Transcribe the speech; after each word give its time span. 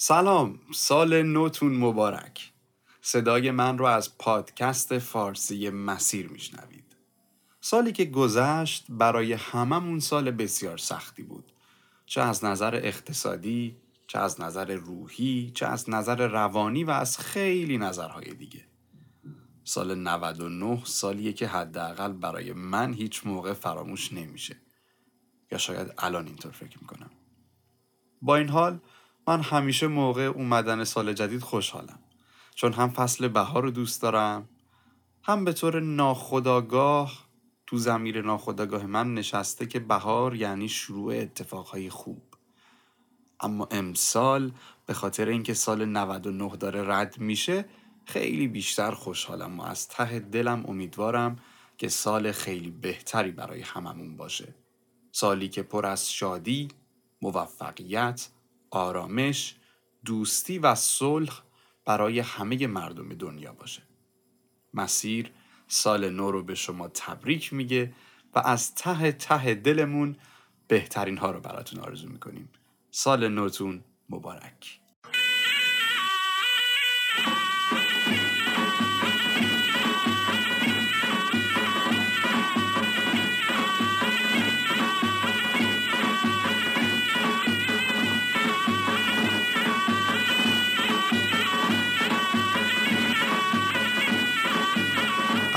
سلام 0.00 0.60
سال 0.72 1.22
نوتون 1.22 1.76
مبارک. 1.76 2.52
صدای 3.00 3.50
من 3.50 3.78
رو 3.78 3.84
از 3.84 4.18
پادکست 4.18 4.98
فارسی 4.98 5.70
مسیر 5.70 6.28
میشنوید. 6.28 6.96
سالی 7.60 7.92
که 7.92 8.04
گذشت 8.04 8.86
برای 8.88 9.32
هممون 9.32 10.00
سال 10.00 10.30
بسیار 10.30 10.78
سختی 10.78 11.22
بود. 11.22 11.52
چه 12.06 12.20
از 12.20 12.44
نظر 12.44 12.74
اقتصادی 12.74 13.76
چه 14.06 14.18
از 14.18 14.40
نظر 14.40 14.74
روحی 14.74 15.50
چه 15.54 15.66
از 15.66 15.90
نظر 15.90 16.26
روانی 16.26 16.84
و 16.84 16.90
از 16.90 17.18
خیلی 17.18 17.78
نظرهای 17.78 18.34
دیگه. 18.34 18.64
سال 19.64 19.94
99 19.94 20.84
سالیه 20.84 21.32
که 21.32 21.46
حداقل 21.46 22.12
برای 22.12 22.52
من 22.52 22.92
هیچ 22.92 23.26
موقع 23.26 23.52
فراموش 23.52 24.12
نمیشه. 24.12 24.56
یا 25.52 25.58
شاید 25.58 25.94
الان 25.98 26.26
اینطور 26.26 26.52
فکر 26.52 26.78
می‌کنم. 26.80 27.10
با 28.22 28.36
این 28.36 28.48
حال 28.48 28.80
من 29.28 29.40
همیشه 29.40 29.86
موقع 29.86 30.22
اومدن 30.22 30.84
سال 30.84 31.12
جدید 31.12 31.42
خوشحالم. 31.42 31.98
چون 32.54 32.72
هم 32.72 32.90
فصل 32.90 33.28
بهار 33.28 33.62
رو 33.62 33.70
دوست 33.70 34.02
دارم 34.02 34.48
هم 35.22 35.44
به 35.44 35.52
طور 35.52 35.80
ناخداگاه 35.80 37.28
تو 37.66 37.76
زمیر 37.76 38.22
ناخداگاه 38.22 38.86
من 38.86 39.14
نشسته 39.14 39.66
که 39.66 39.78
بهار 39.78 40.34
یعنی 40.34 40.68
شروع 40.68 41.14
اتفاقهای 41.14 41.90
خوب. 41.90 42.22
اما 43.40 43.68
امسال 43.70 44.52
به 44.86 44.94
خاطر 44.94 45.28
اینکه 45.28 45.54
سال 45.54 45.84
99 45.84 46.56
داره 46.56 46.88
رد 46.88 47.18
میشه 47.18 47.64
خیلی 48.04 48.48
بیشتر 48.48 48.90
خوشحالم 48.90 49.60
و 49.60 49.62
از 49.62 49.88
ته 49.88 50.18
دلم 50.18 50.64
امیدوارم 50.66 51.36
که 51.78 51.88
سال 51.88 52.32
خیلی 52.32 52.70
بهتری 52.70 53.30
برای 53.30 53.60
هممون 53.60 54.16
باشه. 54.16 54.54
سالی 55.12 55.48
که 55.48 55.62
پر 55.62 55.86
از 55.86 56.12
شادی، 56.12 56.68
موفقیت، 57.22 58.28
آرامش، 58.70 59.54
دوستی 60.04 60.58
و 60.58 60.74
صلح 60.74 61.42
برای 61.84 62.20
همه 62.20 62.66
مردم 62.66 63.08
دنیا 63.08 63.52
باشه. 63.52 63.82
مسیر 64.74 65.30
سال 65.68 66.10
نو 66.10 66.30
رو 66.30 66.42
به 66.42 66.54
شما 66.54 66.88
تبریک 66.88 67.52
میگه 67.52 67.92
و 68.34 68.38
از 68.38 68.74
ته 68.74 69.12
ته 69.12 69.54
دلمون 69.54 70.16
بهترین 70.68 71.18
ها 71.18 71.30
رو 71.30 71.40
براتون 71.40 71.80
آرزو 71.80 72.08
می‌کنیم. 72.08 72.48
سال 72.90 73.28
نوتون 73.28 73.84
مبارک. 74.10 74.80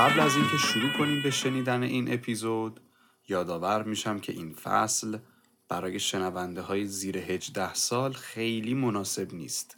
قبل 0.02 0.20
از 0.20 0.36
اینکه 0.36 0.56
شروع 0.56 0.92
کنیم 0.92 1.22
به 1.22 1.30
شنیدن 1.30 1.82
این 1.82 2.14
اپیزود 2.14 2.80
یادآور 3.28 3.82
میشم 3.82 4.18
که 4.18 4.32
این 4.32 4.54
فصل 4.54 5.18
برای 5.68 6.00
شنونده 6.00 6.60
های 6.62 6.84
زیر 6.86 7.18
18 7.18 7.74
سال 7.74 8.12
خیلی 8.12 8.74
مناسب 8.74 9.34
نیست 9.34 9.76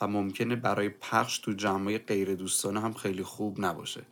و 0.00 0.08
ممکنه 0.08 0.56
برای 0.56 0.88
پخش 0.88 1.38
تو 1.38 1.52
جمعه 1.52 1.98
غیر 1.98 2.34
دوستانه 2.34 2.80
هم 2.80 2.92
خیلی 2.92 3.22
خوب 3.22 3.60
نباشه. 3.60 4.02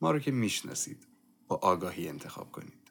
ما 0.00 0.10
رو 0.10 0.18
که 0.18 0.30
می‌شناسید 0.30 1.06
با 1.48 1.56
آگاهی 1.56 2.08
انتخاب 2.08 2.52
کنید. 2.52 2.90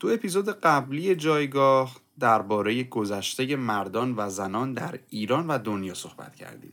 تو 0.00 0.08
اپیزود 0.08 0.48
قبلی 0.48 1.14
جایگاه 1.14 1.96
درباره 2.18 2.84
گذشته 2.84 3.56
مردان 3.56 4.14
و 4.16 4.30
زنان 4.30 4.72
در 4.72 4.98
ایران 5.10 5.46
و 5.46 5.58
دنیا 5.58 5.94
صحبت 5.94 6.36
کردیم. 6.36 6.72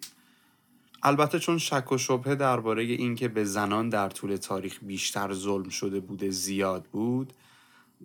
البته 1.03 1.39
چون 1.39 1.57
شک 1.57 1.91
و 1.91 1.97
شبهه 1.97 2.35
درباره 2.35 2.83
اینکه 2.83 3.27
به 3.27 3.43
زنان 3.43 3.89
در 3.89 4.09
طول 4.09 4.35
تاریخ 4.35 4.79
بیشتر 4.81 5.33
ظلم 5.33 5.69
شده 5.69 5.99
بوده 5.99 6.29
زیاد 6.29 6.83
بود 6.83 7.33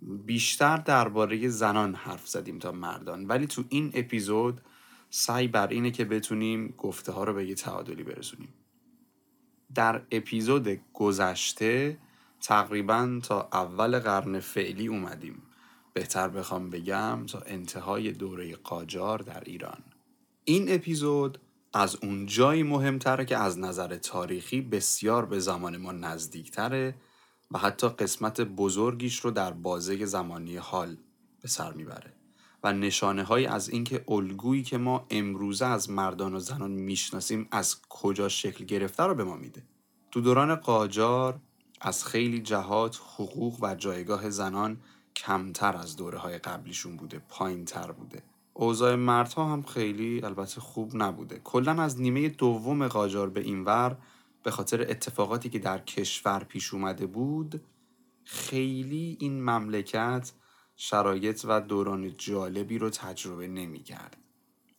بیشتر 0.01 0.77
درباره 0.77 1.47
زنان 1.47 1.95
حرف 1.95 2.27
زدیم 2.27 2.59
تا 2.59 2.71
مردان. 2.71 3.25
ولی 3.27 3.47
تو 3.47 3.63
این 3.69 3.91
اپیزود 3.93 4.61
سعی 5.09 5.47
بر 5.47 5.67
اینه 5.67 5.91
که 5.91 6.05
بتونیم 6.05 6.73
گفته 6.77 7.11
ها 7.11 7.23
رو 7.23 7.33
به 7.33 7.45
یه 7.45 7.55
تعادلی 7.55 8.03
برسونیم. 8.03 8.53
در 9.75 10.01
اپیزود 10.11 10.79
گذشته 10.93 11.97
تقریبا 12.41 13.19
تا 13.23 13.49
اول 13.53 13.99
قرن 13.99 14.39
فعلی 14.39 14.87
اومدیم. 14.87 15.41
بهتر 15.93 16.27
بخوام 16.27 16.69
بگم 16.69 17.25
تا 17.25 17.39
انتهای 17.39 18.11
دوره 18.11 18.55
قاجار 18.55 19.19
در 19.19 19.43
ایران. 19.45 19.83
این 20.43 20.65
اپیزود 20.73 21.37
از 21.77 21.95
اون 22.03 22.25
جایی 22.25 22.63
مهمتره 22.63 23.25
که 23.25 23.37
از 23.37 23.59
نظر 23.59 23.97
تاریخی 23.97 24.61
بسیار 24.61 25.25
به 25.25 25.39
زمان 25.39 25.77
ما 25.77 25.91
نزدیکتره 25.91 26.95
و 27.51 27.57
حتی 27.57 27.89
قسمت 27.89 28.41
بزرگیش 28.41 29.19
رو 29.19 29.31
در 29.31 29.51
بازه 29.51 30.05
زمانی 30.05 30.55
حال 30.55 30.97
به 31.41 31.47
سر 31.47 31.73
می‌بره. 31.73 32.13
و 32.63 32.73
نشانه 32.73 33.23
های 33.23 33.45
از 33.45 33.69
اینکه 33.69 34.05
الگویی 34.07 34.63
که 34.63 34.77
ما 34.77 35.07
امروزه 35.09 35.65
از 35.65 35.89
مردان 35.89 36.35
و 36.35 36.39
زنان 36.39 36.71
می‌شناسیم 36.71 37.47
از 37.51 37.81
کجا 37.89 38.29
شکل 38.29 38.65
گرفته 38.65 39.03
رو 39.03 39.15
به 39.15 39.23
ما 39.23 39.35
میده. 39.35 39.63
تو 40.11 40.21
دوران 40.21 40.55
قاجار 40.55 41.39
از 41.81 42.05
خیلی 42.05 42.39
جهات 42.39 42.99
حقوق 43.15 43.57
و 43.61 43.75
جایگاه 43.75 44.29
زنان 44.29 44.81
کمتر 45.15 45.75
از 45.75 45.95
دوره 45.95 46.17
های 46.17 46.37
قبلیشون 46.37 46.97
بوده 46.97 47.21
پایین 47.29 47.65
تر 47.65 47.91
بوده. 47.91 48.23
اوضاع 48.59 48.95
مردها 48.95 49.45
هم 49.45 49.61
خیلی 49.61 50.21
البته 50.23 50.61
خوب 50.61 50.91
نبوده. 50.95 51.41
کلا 51.43 51.81
از 51.81 52.01
نیمه 52.01 52.29
دوم 52.29 52.87
قاجار 52.87 53.29
به 53.29 53.39
اینور 53.39 53.97
به 54.43 54.51
خاطر 54.51 54.81
اتفاقاتی 54.81 55.49
که 55.49 55.59
در 55.59 55.79
کشور 55.79 56.43
پیش 56.43 56.73
اومده 56.73 57.05
بود 57.05 57.61
خیلی 58.23 59.17
این 59.19 59.43
مملکت 59.43 60.31
شرایط 60.75 61.45
و 61.47 61.61
دوران 61.61 62.17
جالبی 62.17 62.77
رو 62.77 62.89
تجربه 62.89 63.47
نمی 63.47 63.83
کرد. 63.83 64.17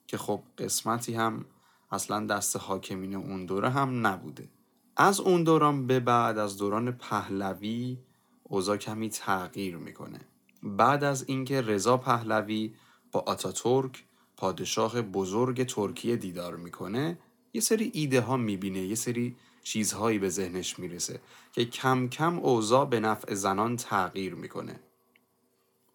که 0.07 0.19
خب 0.19 0.41
قسمتی 0.59 1.15
هم 1.15 1.45
اصلا 1.91 2.27
دست 2.27 2.57
حاکمین 2.57 3.15
اون 3.15 3.47
دوره 3.47 3.71
هم 3.71 4.07
نبوده. 4.07 4.49
از 4.97 5.21
اون 5.21 5.45
دوران 5.45 5.87
به 5.87 6.01
بعد 6.01 6.39
از 6.39 6.57
دوران 6.57 6.93
پهلوی 6.93 7.99
اوضاع 8.43 8.77
کمی 8.77 9.11
تغییر 9.11 9.77
می‌کنه. 9.77 10.21
بعد 10.63 11.05
از 11.05 11.25
اینکه 11.29 11.61
رضا 11.61 11.97
پهلوی 11.97 12.75
با 13.13 13.21
آتاتورک 13.21 14.05
پادشاه 14.37 15.03
بزرگ 15.03 15.67
ترکیه 15.67 16.17
دیدار 16.17 16.57
می‌کنه 16.57 17.19
یه 17.53 17.61
سری 17.61 17.91
ایده 17.95 18.21
ها 18.21 18.37
می‌بینه 18.37 18.81
یه 18.81 18.95
سری 18.95 19.37
چیزهایی 19.63 20.19
به 20.19 20.29
ذهنش 20.29 20.79
می‌رسه 20.79 21.21
که 21.53 21.65
کم 21.65 22.09
کم 22.09 22.39
اوضاع 22.39 22.85
به 22.85 23.01
نفع 23.01 23.35
زنان 23.35 23.77
تغییر 23.77 24.35
می‌کنه. 24.35 24.81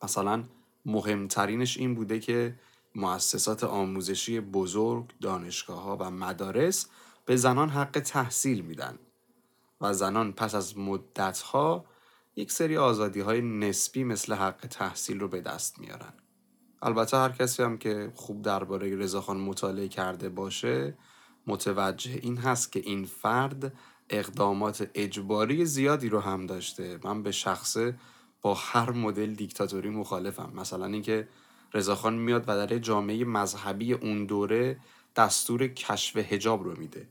مثلا 0.03 0.44
مهمترینش 0.85 1.78
این 1.78 1.96
بوده 1.96 2.19
که 2.19 2.56
مؤسسات 2.96 3.63
آموزشی 3.63 4.40
بزرگ 4.40 5.06
دانشگاه 5.22 5.81
ها 5.81 5.97
و 5.97 6.12
مدارس 6.12 6.88
به 7.25 7.35
زنان 7.35 7.69
حق 7.69 8.00
تحصیل 8.00 8.62
میدن 8.62 9.00
و 9.81 9.94
زنان 9.94 10.34
پس 10.34 10.56
از 10.56 10.78
مدت 10.78 11.41
ها 11.41 11.85
یک 12.35 12.51
سری 12.51 12.78
آزادی 12.78 13.19
های 13.19 13.41
نسبی 13.41 14.03
مثل 14.03 14.34
حق 14.34 14.68
تحصیل 14.68 15.19
رو 15.19 15.28
به 15.28 15.41
دست 15.41 15.80
میارن. 15.80 16.13
البته 16.83 17.17
هر 17.17 17.29
کسی 17.29 17.63
هم 17.63 17.77
که 17.77 18.11
خوب 18.16 18.41
درباره 18.41 18.95
رضاخان 18.95 19.38
مطالعه 19.38 19.88
کرده 19.88 20.29
باشه 20.29 20.97
متوجه 21.47 22.19
این 22.21 22.38
هست 22.38 22.71
که 22.71 22.79
این 22.79 23.05
فرد 23.05 23.73
اقدامات 24.09 24.89
اجباری 24.94 25.66
زیادی 25.66 26.09
رو 26.09 26.19
هم 26.19 26.45
داشته. 26.45 26.99
من 27.03 27.23
به 27.23 27.31
شخصه 27.31 27.95
با 28.41 28.53
هر 28.53 28.91
مدل 28.91 29.33
دیکتاتوری 29.33 29.89
مخالفم. 29.89 30.51
مثلا 30.55 30.85
اینکه 30.85 31.27
رضاخان 31.73 32.13
میاد 32.13 32.44
و 32.47 32.67
در 32.67 32.77
جامعه 32.77 33.25
مذهبی 33.25 33.94
اون 33.94 34.25
دوره 34.25 34.79
دستور 35.15 35.68
کشف 35.68 36.18
هجاب 36.18 36.63
رو 36.63 36.80
میده. 36.80 37.07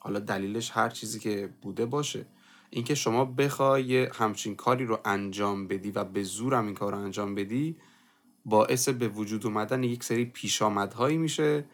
حالا 0.00 0.18
دلیلش 0.18 0.70
هر 0.70 0.88
چیزی 0.88 1.18
که 1.18 1.54
بوده 1.62 1.86
باشه. 1.86 2.26
اینکه 2.70 2.94
شما 2.94 3.24
بخوای 3.24 4.04
همچین 4.04 4.56
کاری 4.56 4.86
رو 4.86 5.00
انجام 5.04 5.68
بدی 5.68 5.90
و 5.90 6.04
به 6.04 6.22
زورم 6.22 6.66
این 6.66 6.74
کار 6.74 6.92
رو 6.92 6.98
انجام 6.98 7.34
بدی 7.34 7.76
باعث 8.44 8.88
به 8.88 9.08
وجود 9.08 9.46
اومدن 9.46 9.82
یک 9.82 10.04
سری 10.04 10.24
پیشامدهایی 10.24 11.16
میشه 11.16 11.64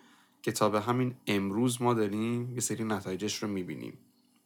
که 0.43 0.53
تا 0.53 0.69
به 0.69 0.81
همین 0.81 1.15
امروز 1.27 1.83
ما 1.83 1.95
داریم 1.95 2.55
یه 2.55 2.61
سری 2.61 2.85
نتایجش 2.85 3.43
رو 3.43 3.49
می‌بینیم. 3.49 3.99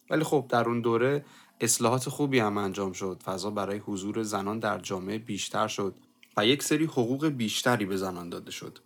ولی 0.09 0.23
خب 0.23 0.45
در 0.49 0.69
اون 0.69 0.81
دوره 0.81 1.25
اصلاحات 1.61 2.09
خوبی 2.09 2.39
هم 2.39 2.57
انجام 2.57 2.91
شد. 2.91 3.21
فضا 3.25 3.49
برای 3.49 3.77
حضور 3.77 4.23
زنان 4.23 4.59
در 4.59 4.79
جامعه 4.79 5.17
بیشتر 5.17 5.67
شد 5.67 5.95
و 6.37 6.45
یک 6.45 6.63
سری 6.63 6.85
حقوق 6.85 7.27
بیشتری 7.27 7.85
به 7.85 7.97
زنان 7.97 8.29
داده 8.29 8.51
شد. 8.51 8.79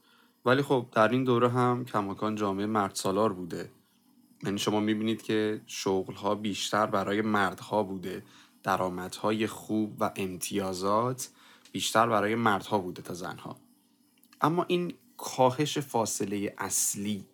ولی 0.45 0.61
خب 0.61 0.87
در 0.91 1.09
این 1.09 1.23
دوره 1.23 1.49
هم 1.49 1.85
کماکان 1.85 2.35
جامعه 2.35 2.65
مرد 2.65 2.95
سالار 2.95 3.33
بوده. 3.33 3.71
یعنی 4.43 4.57
شما 4.57 4.79
می‌بینید 4.79 5.21
که 5.21 5.61
شغلها 5.67 6.35
بیشتر 6.35 6.85
برای 6.85 7.21
مردها 7.21 7.83
بوده. 7.83 8.23
درآمدهای 8.63 9.47
خوب 9.47 9.95
و 9.99 10.11
امتیازات 10.15 11.29
بیشتر 11.71 12.07
برای 12.09 12.35
مردها 12.35 12.77
بوده 12.77 13.01
تا 13.01 13.13
زنها. 13.13 13.57
اما 14.41 14.65
این 14.67 14.93
کاهش 15.17 15.77
فاصله 15.77 16.55
اصلی 16.57 17.25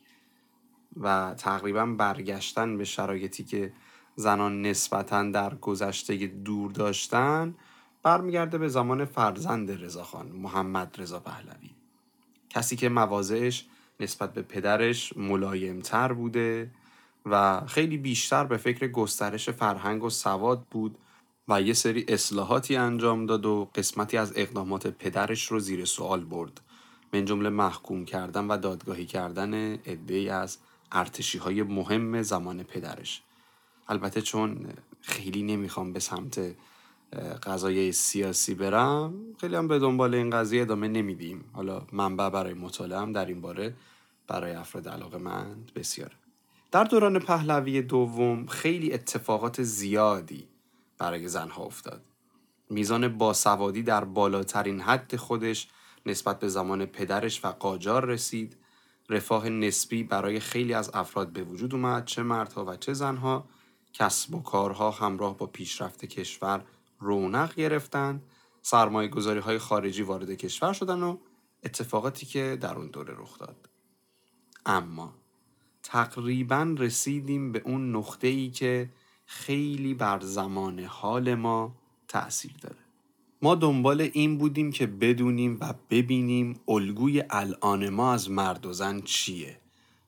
و 0.98 1.36
تقریبا 1.38 1.86
برگشتن 1.86 2.78
به 2.78 2.84
شرایطی 2.84 3.44
که 3.44 3.74
زنان 4.16 4.62
نسبتا 4.62 5.24
در 5.24 5.56
گذشته 5.56 6.28
دور 6.28 6.72
داشتن 6.72 7.56
برمیگرده 8.04 8.58
به 8.58 8.68
زمان 8.68 9.06
فرزند 9.06 9.84
رضاخان 9.84 10.28
محمد 10.28 10.96
رضا 10.98 11.20
پهلوی. 11.20 11.70
کسی 12.50 12.76
که 12.76 12.90
مواضعش 12.90 13.66
نسبت 14.00 14.34
به 14.34 14.42
پدرش 14.42 15.18
ملایمتر 15.18 16.14
بوده 16.14 16.72
و 17.26 17.62
خیلی 17.66 17.98
بیشتر 17.98 18.44
به 18.44 18.58
فکر 18.58 18.88
گسترش 18.88 19.50
فرهنگ 19.50 20.04
و 20.04 20.10
سواد 20.10 20.64
بود 20.72 20.98
و 21.48 21.62
یه 21.62 21.74
سری 21.74 22.06
اصلاحاتی 22.08 22.76
انجام 22.76 23.26
داد 23.26 23.46
و 23.46 23.70
قسمتی 23.76 24.18
از 24.18 24.34
اقدامات 24.36 24.88
پدرش 24.88 25.52
رو 25.52 25.60
زیر 25.60 25.86
سوال 25.86 26.24
برد. 26.26 26.62
من 27.14 27.26
جمله 27.26 27.50
محکوم 27.50 28.06
کردن 28.06 28.48
و 28.48 28.58
دادگاهی 28.58 29.06
کردن 29.06 29.54
عدهای 29.74 30.30
از 30.30 30.58
ارتشی 30.92 31.38
های 31.38 31.64
مهم 31.64 32.22
زمان 32.22 32.64
پدرش. 32.64 33.22
البته 33.88 34.22
چون 34.22 34.68
خیلی 35.02 35.44
نمی‌خوام 35.44 35.94
به 35.94 36.00
سمت 36.00 36.56
قضایه 37.44 37.92
سیاسی 37.92 38.54
برم 38.54 39.14
خیلی 39.42 39.56
هم 39.56 39.68
به 39.68 39.80
دنبال 39.80 40.16
این 40.16 40.30
قضیه 40.30 40.62
ادامه 40.62 40.88
نمیدیم. 40.88 41.46
حالا 41.54 41.82
منبع 41.92 42.30
برای 42.30 42.54
مطالعه 42.54 43.12
در 43.12 43.26
این 43.26 43.42
باره 43.42 43.74
برای 44.28 44.52
افراد 44.52 44.90
علاقه 44.90 45.18
مند 45.18 45.72
بسیاره. 45.76 46.14
در 46.72 46.84
دوران 46.84 47.20
پهلوی 47.20 47.82
دوم 47.82 48.46
خیلی 48.46 48.94
اتفاقات 48.94 49.64
زیادی 49.64 50.48
برای 50.98 51.28
زنها 51.28 51.64
افتاد. 51.64 52.06
میزان 52.70 53.18
باسوادی 53.18 53.84
در 53.84 54.04
بالاترین 54.04 54.82
حد 54.82 55.16
خودش 55.16 55.68
نسبت 56.06 56.40
به 56.40 56.48
زمان 56.48 56.86
پدرش 56.86 57.46
و 57.46 57.48
قاجار 57.48 58.06
رسید. 58.06 58.58
رفاه 59.10 59.50
نسبی 59.50 60.04
برای 60.04 60.40
خیلی 60.40 60.74
از 60.74 60.92
افراد 60.94 61.30
به 61.30 61.44
وجود 61.44 61.74
اومد 61.76 62.06
چه 62.06 62.24
مردها 62.24 62.66
و 62.66 62.76
چه 62.76 62.94
زنها. 62.94 63.46
کسب 63.94 64.36
و 64.36 64.42
کارها 64.42 64.92
همراه 64.92 65.38
با 65.38 65.46
پیشرفت 65.46 66.06
کشور 66.06 66.66
رونق 67.00 67.56
گرفتند. 67.56 68.24
سرمایه 68.62 69.08
گذاری 69.08 69.40
های 69.40 69.58
خارجی 69.58 70.04
وارد 70.04 70.32
کشور 70.32 70.74
شدن 70.74 71.04
و 71.04 71.18
اتفاقاتی 71.64 72.26
که 72.26 72.58
در 72.62 72.76
اون 72.76 72.88
دوره 72.88 73.14
رخ 73.18 73.40
داد. 73.40 73.70
اما 74.66 75.14
تقریبا 75.84 76.76
رسیدیم 76.78 77.52
به 77.52 77.62
اون 77.66 77.96
نقطه 77.96 78.28
ای 78.28 78.50
که 78.50 78.90
خیلی 79.26 79.94
بر 79.94 80.20
زمان 80.20 80.80
حال 80.80 81.36
ما 81.36 81.76
تأثیر 82.08 82.54
داره. 82.62 82.76
ما 83.42 83.56
دنبال 83.56 84.02
این 84.02 84.38
بودیم 84.38 84.72
که 84.72 84.88
بدونیم 84.88 85.58
و 85.62 85.74
ببینیم 85.90 86.60
الگوی 86.68 87.24
الان 87.30 87.90
ما 87.90 88.14
از 88.14 88.30
مرد 88.30 88.66
و 88.66 88.74
زن 88.74 89.02
چیه. 89.02 89.60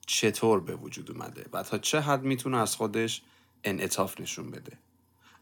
چطور 0.06 0.60
به 0.60 0.76
وجود 0.76 1.10
اومده 1.10 1.46
و 1.52 1.62
تا 1.62 1.78
چه 1.78 2.00
حد 2.00 2.22
می‌تونه 2.22 2.56
از 2.56 2.76
خودش 2.76 3.22
انعطاف 3.64 4.20
نشون 4.20 4.50
بده. 4.50 4.78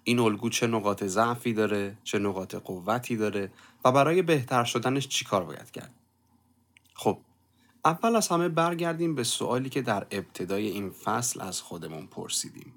این 0.04 0.18
الگو 0.18 0.48
چه 0.48 0.66
نقاط 0.66 1.04
ضعفی 1.04 1.52
داره 1.52 1.98
چه 2.04 2.18
نقاط 2.18 2.54
قوتی 2.54 3.16
داره 3.16 3.52
و 3.84 3.92
برای 3.92 4.22
بهتر 4.22 4.64
شدنش 4.64 5.08
چیکار 5.08 5.44
باید 5.44 5.70
کرد؟ 5.70 5.94
خب 6.94 7.18
اول 7.84 8.16
از 8.16 8.28
همه 8.28 8.48
برگردیم 8.48 9.14
به 9.14 9.24
سوالی 9.24 9.68
که 9.68 9.82
در 9.82 10.06
ابتدای 10.10 10.66
این 10.66 10.90
فصل 10.90 11.40
از 11.40 11.60
خودمون 11.60 12.06
پرسیدیم. 12.06 12.72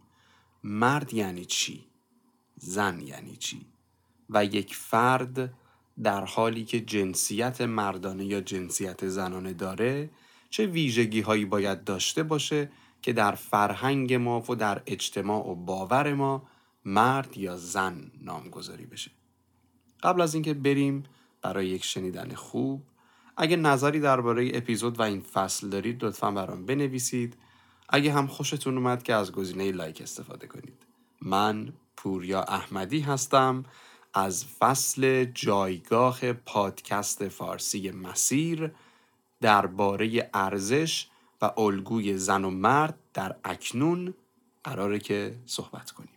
مرد 0.67 1.13
یعنی 1.13 1.45
چی؟ 1.45 1.85
زن 2.55 3.01
یعنی 3.01 3.35
چی؟ 3.35 3.65
و 4.29 4.45
یک 4.45 4.75
فرد 4.75 5.53
در 6.03 6.25
حالی 6.25 6.65
که 6.65 6.79
جنسیت 6.79 7.61
مردانه 7.61 8.25
یا 8.25 8.41
جنسیت 8.41 9.07
زنانه 9.07 9.53
داره 9.53 10.09
چه 10.49 10.65
ویژگی 10.65 11.21
هایی 11.21 11.45
باید 11.45 11.83
داشته 11.83 12.23
باشه 12.23 12.71
که 13.01 13.13
در 13.13 13.31
فرهنگ 13.31 14.13
ما 14.13 14.43
و 14.49 14.55
در 14.55 14.81
اجتماع 14.85 15.47
و 15.47 15.55
باور 15.55 16.13
ما 16.13 16.47
مرد 16.85 17.37
یا 17.37 17.57
زن 17.57 18.11
نامگذاری 18.21 18.85
بشه. 18.85 19.11
قبل 20.03 20.21
از 20.21 20.33
اینکه 20.33 20.53
بریم 20.53 21.03
برای 21.41 21.67
یک 21.67 21.83
شنیدن 21.83 22.33
خوب 22.33 22.83
اگه 23.37 23.55
نظری 23.55 23.99
درباره 23.99 24.51
اپیزود 24.53 24.99
و 24.99 25.01
این 25.01 25.21
فصل 25.21 25.69
دارید 25.69 26.05
لطفا 26.05 26.31
برام 26.31 26.65
بنویسید. 26.65 27.37
اگه 27.89 28.13
هم 28.13 28.27
خوشتون 28.27 28.77
اومد 28.77 29.03
که 29.03 29.13
از 29.13 29.31
گزینه 29.31 29.71
لایک 29.71 30.01
استفاده 30.01 30.47
کنید. 30.47 30.85
من 31.21 31.73
پوریا 31.97 32.41
احمدی 32.41 32.99
هستم 32.99 33.65
از 34.13 34.45
فصل 34.45 35.25
جایگاه 35.25 36.33
پادکست 36.33 37.27
فارسی 37.27 37.91
مسیر 37.91 38.71
درباره 39.41 40.29
ارزش 40.33 41.07
و 41.41 41.51
الگوی 41.57 42.17
زن 42.17 42.45
و 42.45 42.49
مرد 42.49 42.99
در 43.13 43.35
اکنون 43.43 44.13
قراره 44.63 44.99
که 44.99 45.35
صحبت 45.45 45.91
کنیم. 45.91 46.16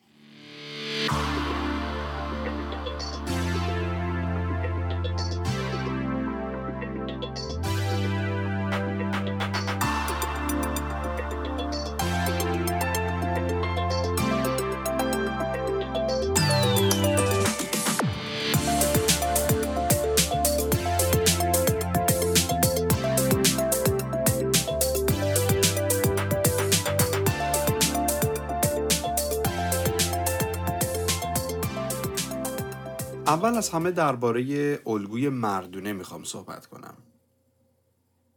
اول 33.30 33.56
از 33.56 33.70
همه 33.70 33.90
درباره 33.90 34.78
الگوی 34.86 35.28
مردونه 35.28 35.92
می‌خوام 35.92 36.24
صحبت 36.24 36.66
کنم. 36.66 36.94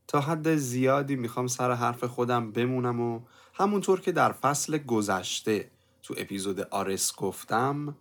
تا 0.08 0.22
حد 0.22 0.56
زیادی 0.56 1.16
می‌خوام 1.16 1.48
سر 1.48 1.72
حرف 1.72 2.04
خودم 2.04 2.52
بمونم 2.52 3.02
و 3.02 3.22
همونطور 3.54 4.02
که 4.02 4.12
در 4.12 4.32
فصل 4.32 4.78
گذشته 4.78 5.72
تو 6.04 6.14
اپیزود 6.18 6.60
آرس 6.60 7.16
گفتم 7.16 7.96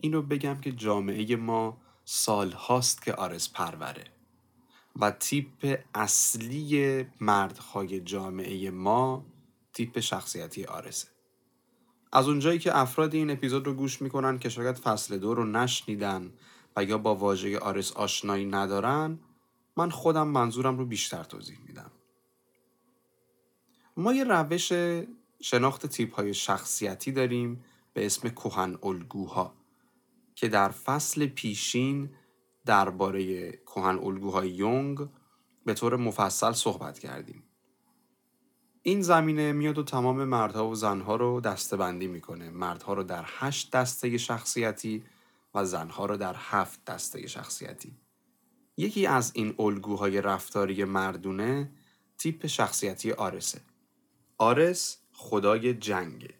اینو 0.00 0.22
بگم 0.22 0.60
که 0.60 0.72
جامعه 0.72 1.36
ما 1.36 1.76
سال 2.04 2.52
هاست 2.52 3.02
که 3.02 3.14
آرس 3.14 3.52
پروره 3.52 4.04
و 4.96 5.10
تیپ 5.10 5.80
اصلی 5.94 7.06
مردهای 7.20 8.00
جامعه 8.00 8.70
ما 8.70 9.24
تیپ 9.72 10.00
شخصیتی 10.00 10.64
آرسه. 10.64 11.11
از 12.12 12.28
اونجایی 12.28 12.58
که 12.58 12.78
افراد 12.78 13.14
این 13.14 13.30
اپیزود 13.30 13.66
رو 13.66 13.74
گوش 13.74 14.02
می‌کنن 14.02 14.38
که 14.38 14.48
شاید 14.48 14.76
فصل 14.76 15.18
دو 15.18 15.34
رو 15.34 15.44
نشنیدن 15.44 16.32
و 16.76 16.84
یا 16.84 16.98
با 16.98 17.14
واژه 17.14 17.58
آرس 17.58 17.92
آشنایی 17.92 18.46
ندارن 18.46 19.18
من 19.76 19.90
خودم 19.90 20.28
منظورم 20.28 20.78
رو 20.78 20.86
بیشتر 20.86 21.24
توضیح 21.24 21.58
میدم. 21.66 21.90
ما 23.96 24.12
یه 24.12 24.24
روش 24.24 24.72
شناخت 25.40 25.86
تیپ 25.86 26.14
های 26.14 26.34
شخصیتی 26.34 27.12
داریم 27.12 27.64
به 27.92 28.06
اسم 28.06 28.28
کوهن 28.28 28.78
الگوها 28.82 29.54
که 30.34 30.48
در 30.48 30.68
فصل 30.68 31.26
پیشین 31.26 32.10
درباره 32.66 33.52
کوهن 33.52 33.98
الگوهای 33.98 34.50
یونگ 34.50 35.08
به 35.64 35.74
طور 35.74 35.96
مفصل 35.96 36.52
صحبت 36.52 36.98
کردیم. 36.98 37.42
این 38.82 39.02
زمینه 39.02 39.52
میاد 39.52 39.78
و 39.78 39.82
تمام 39.82 40.24
مردها 40.24 40.68
و 40.68 40.74
زنها 40.74 41.16
رو 41.16 41.40
دستبندی 41.40 42.06
می‌کنه. 42.06 42.50
مردها 42.50 42.94
رو 42.94 43.02
در 43.02 43.24
هشت 43.26 43.70
دسته 43.70 44.18
شخصیتی 44.18 45.04
و 45.54 45.64
زنها 45.64 46.06
رو 46.06 46.16
در 46.16 46.34
هفت 46.38 46.84
دسته 46.84 47.26
شخصیتی. 47.26 47.96
یکی 48.76 49.06
از 49.06 49.32
این 49.34 49.54
الگوهای 49.58 50.20
رفتاری 50.20 50.84
مردونه 50.84 51.70
تیپ 52.18 52.46
شخصیتی 52.46 53.12
آرسه 53.12 53.60
آرس 54.38 54.98
خدای 55.12 55.74
جنگه. 55.74 56.34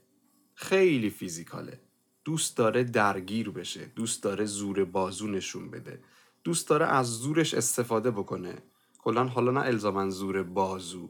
خیلی 0.54 1.10
فیزیکاله. 1.10 1.80
دوست 2.24 2.56
داره 2.56 2.84
درگیر 2.84 3.50
بشه. 3.50 3.84
دوست 3.84 4.22
داره 4.22 4.44
زور 4.44 4.84
بازو 4.84 5.26
نشون 5.26 5.70
بده. 5.70 6.04
دوست 6.44 6.68
داره 6.68 6.86
از 6.86 7.06
زورش 7.06 7.54
استفاده 7.54 8.10
بکنه. 8.10 8.62
کلا 8.98 9.24
حالا 9.24 9.50
نه 9.50 9.60
الزامن 9.60 10.10
زور 10.10 10.42
بازو. 10.42 11.08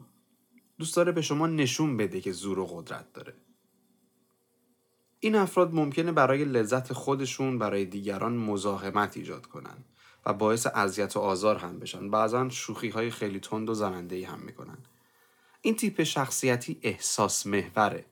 دوست 0.83 0.95
داره 0.95 1.11
به 1.11 1.21
شما 1.21 1.47
نشون 1.47 1.97
بده 1.97 2.21
که 2.21 2.31
زور 2.31 2.59
و 2.59 2.65
قدرت 2.65 3.13
داره. 3.13 3.33
این 5.19 5.35
افراد 5.35 5.73
ممکنه 5.73 6.11
برای 6.11 6.45
لذت 6.45 6.93
خودشون 6.93 7.59
برای 7.59 7.85
دیگران 7.85 8.37
مزاحمت 8.37 9.17
ایجاد 9.17 9.45
کنن 9.45 9.77
و 10.25 10.33
باعث 10.33 10.67
اذیت 10.67 11.17
و 11.17 11.19
آزار 11.19 11.57
هم 11.57 11.79
بشن. 11.79 12.09
بعضا 12.09 12.49
شوخی 12.49 12.89
های 12.89 13.11
خیلی 13.11 13.39
تند 13.39 13.69
و 13.69 13.73
زننده 13.73 14.27
هم 14.27 14.39
می‌کنن. 14.39 14.77
این 15.61 15.75
تیپ 15.75 16.03
شخصیتی 16.03 16.79
احساس 16.81 17.47
محوره. 17.47 18.05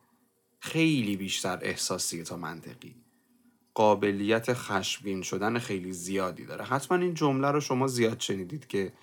خیلی 0.59 1.17
بیشتر 1.17 1.59
احساسی 1.61 2.23
تا 2.23 2.37
منطقی. 2.37 2.95
قابلیت 3.73 4.53
خشمگین 4.53 5.21
شدن 5.21 5.59
خیلی 5.59 5.93
زیادی 5.93 6.45
داره. 6.45 6.65
حتما 6.65 6.97
این 6.97 7.13
جمله 7.13 7.51
رو 7.51 7.59
شما 7.59 7.87
زیاد 7.87 8.19
شنیدید 8.19 8.67
که 8.67 8.93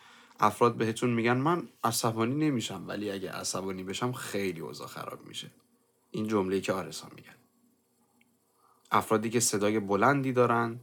افراد 0.41 0.77
بهتون 0.77 1.11
میگن 1.11 1.37
من 1.37 1.69
عصبانی 1.85 2.35
نمیشم 2.35 2.85
ولی 2.87 3.11
اگه 3.11 3.31
عصبانی 3.31 3.83
بشم 3.83 4.13
خیلی 4.13 4.61
اوضاع 4.61 4.87
خراب 4.87 5.27
میشه. 5.27 5.51
این 6.11 6.29
جمله 6.29 6.61
که 6.61 6.73
آرسا 6.73 7.09
میگن. 7.17 7.35
افرادی 8.91 9.31
که 9.31 9.41
صدای 9.41 9.81
بلندی 9.81 10.33
دارن 10.33 10.81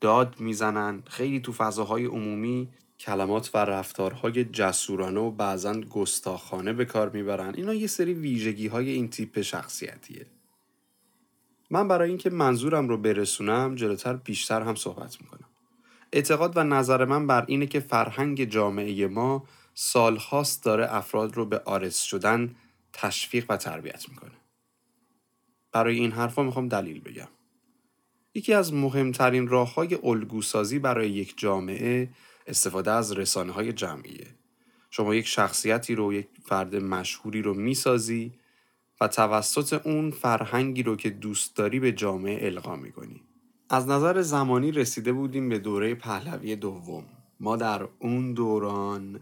داد 0.00 0.40
می‌زنن 0.40 1.02
خیلی 1.06 1.40
تو 1.40 1.52
فضاهای 1.52 2.04
عمومی 2.04 2.68
کلمات 2.98 3.50
و 3.54 3.58
رفتارهای 3.58 4.44
جسورانه 4.44 5.20
و 5.20 5.30
بعضا 5.30 5.80
گستاخانه 5.80 6.72
به 6.72 6.84
کار 6.84 7.10
می‌برن. 7.10 7.54
اینا 7.54 7.74
یه 7.74 7.86
سری 7.86 8.14
ویژگی 8.14 8.66
های 8.66 8.90
این 8.90 9.10
تیپ 9.10 9.40
شخصیتیه. 9.40 10.26
من 11.70 11.88
برای 11.88 12.08
اینکه 12.08 12.30
منظورم 12.30 12.88
رو 12.88 12.98
برسونم 12.98 13.74
جلوتر 13.74 14.16
بیشتر 14.16 14.62
هم 14.62 14.74
صحبت 14.74 15.20
می‌کنم. 15.20 15.48
اعتقاد 16.12 16.56
و 16.56 16.64
نظر 16.64 17.04
من 17.04 17.26
بر 17.26 17.44
اینه 17.48 17.66
که 17.66 17.80
فرهنگ 17.80 18.44
جامعه 18.44 19.06
ما 19.06 19.44
سالهاست 19.74 20.64
داره 20.64 20.94
افراد 20.94 21.36
رو 21.36 21.46
به 21.46 21.58
آرس 21.58 22.02
شدن 22.02 22.54
تشویق 22.92 23.46
و 23.48 23.56
تربیت 23.56 24.08
می‌کنه 24.08 24.36
برای 25.72 25.96
این 25.96 26.12
حرفا 26.12 26.42
می‌خوام 26.42 26.68
دلیل 26.68 27.00
بگم 27.00 27.28
یکی 28.34 28.52
از 28.52 28.74
مهمترین 28.74 29.48
راه 29.48 29.74
های 29.74 29.98
الگوسازی 30.02 30.78
برای 30.78 31.10
یک 31.10 31.34
جامعه 31.36 32.08
استفاده 32.46 32.90
از 32.90 33.12
رسانه 33.12 33.52
های 33.52 33.72
جمعیه. 33.72 34.26
شما 34.90 35.14
یک 35.14 35.26
شخصیتی 35.26 35.94
رو 35.94 36.12
یک 36.12 36.28
فرد 36.44 36.76
مشهوری 36.76 37.42
رو 37.42 37.54
می‌سازی 37.54 38.32
و 39.00 39.08
توسط 39.08 39.86
اون 39.86 40.10
فرهنگی 40.10 40.82
رو 40.82 40.96
که 40.96 41.10
دوست 41.10 41.56
داری 41.56 41.80
به 41.80 41.92
جامعه 41.92 42.46
القا 42.46 42.76
می‌کنی. 42.76 43.25
از 43.70 43.88
نظر 43.88 44.22
زمانی 44.22 44.72
رسیده 44.72 45.12
بودیم 45.12 45.48
به 45.48 45.58
دوره 45.58 45.94
پهلوی 45.94 46.56
دوم. 46.56 47.04
ما 47.40 47.56
در 47.56 47.88
اون 47.98 48.32
دوران 48.32 49.20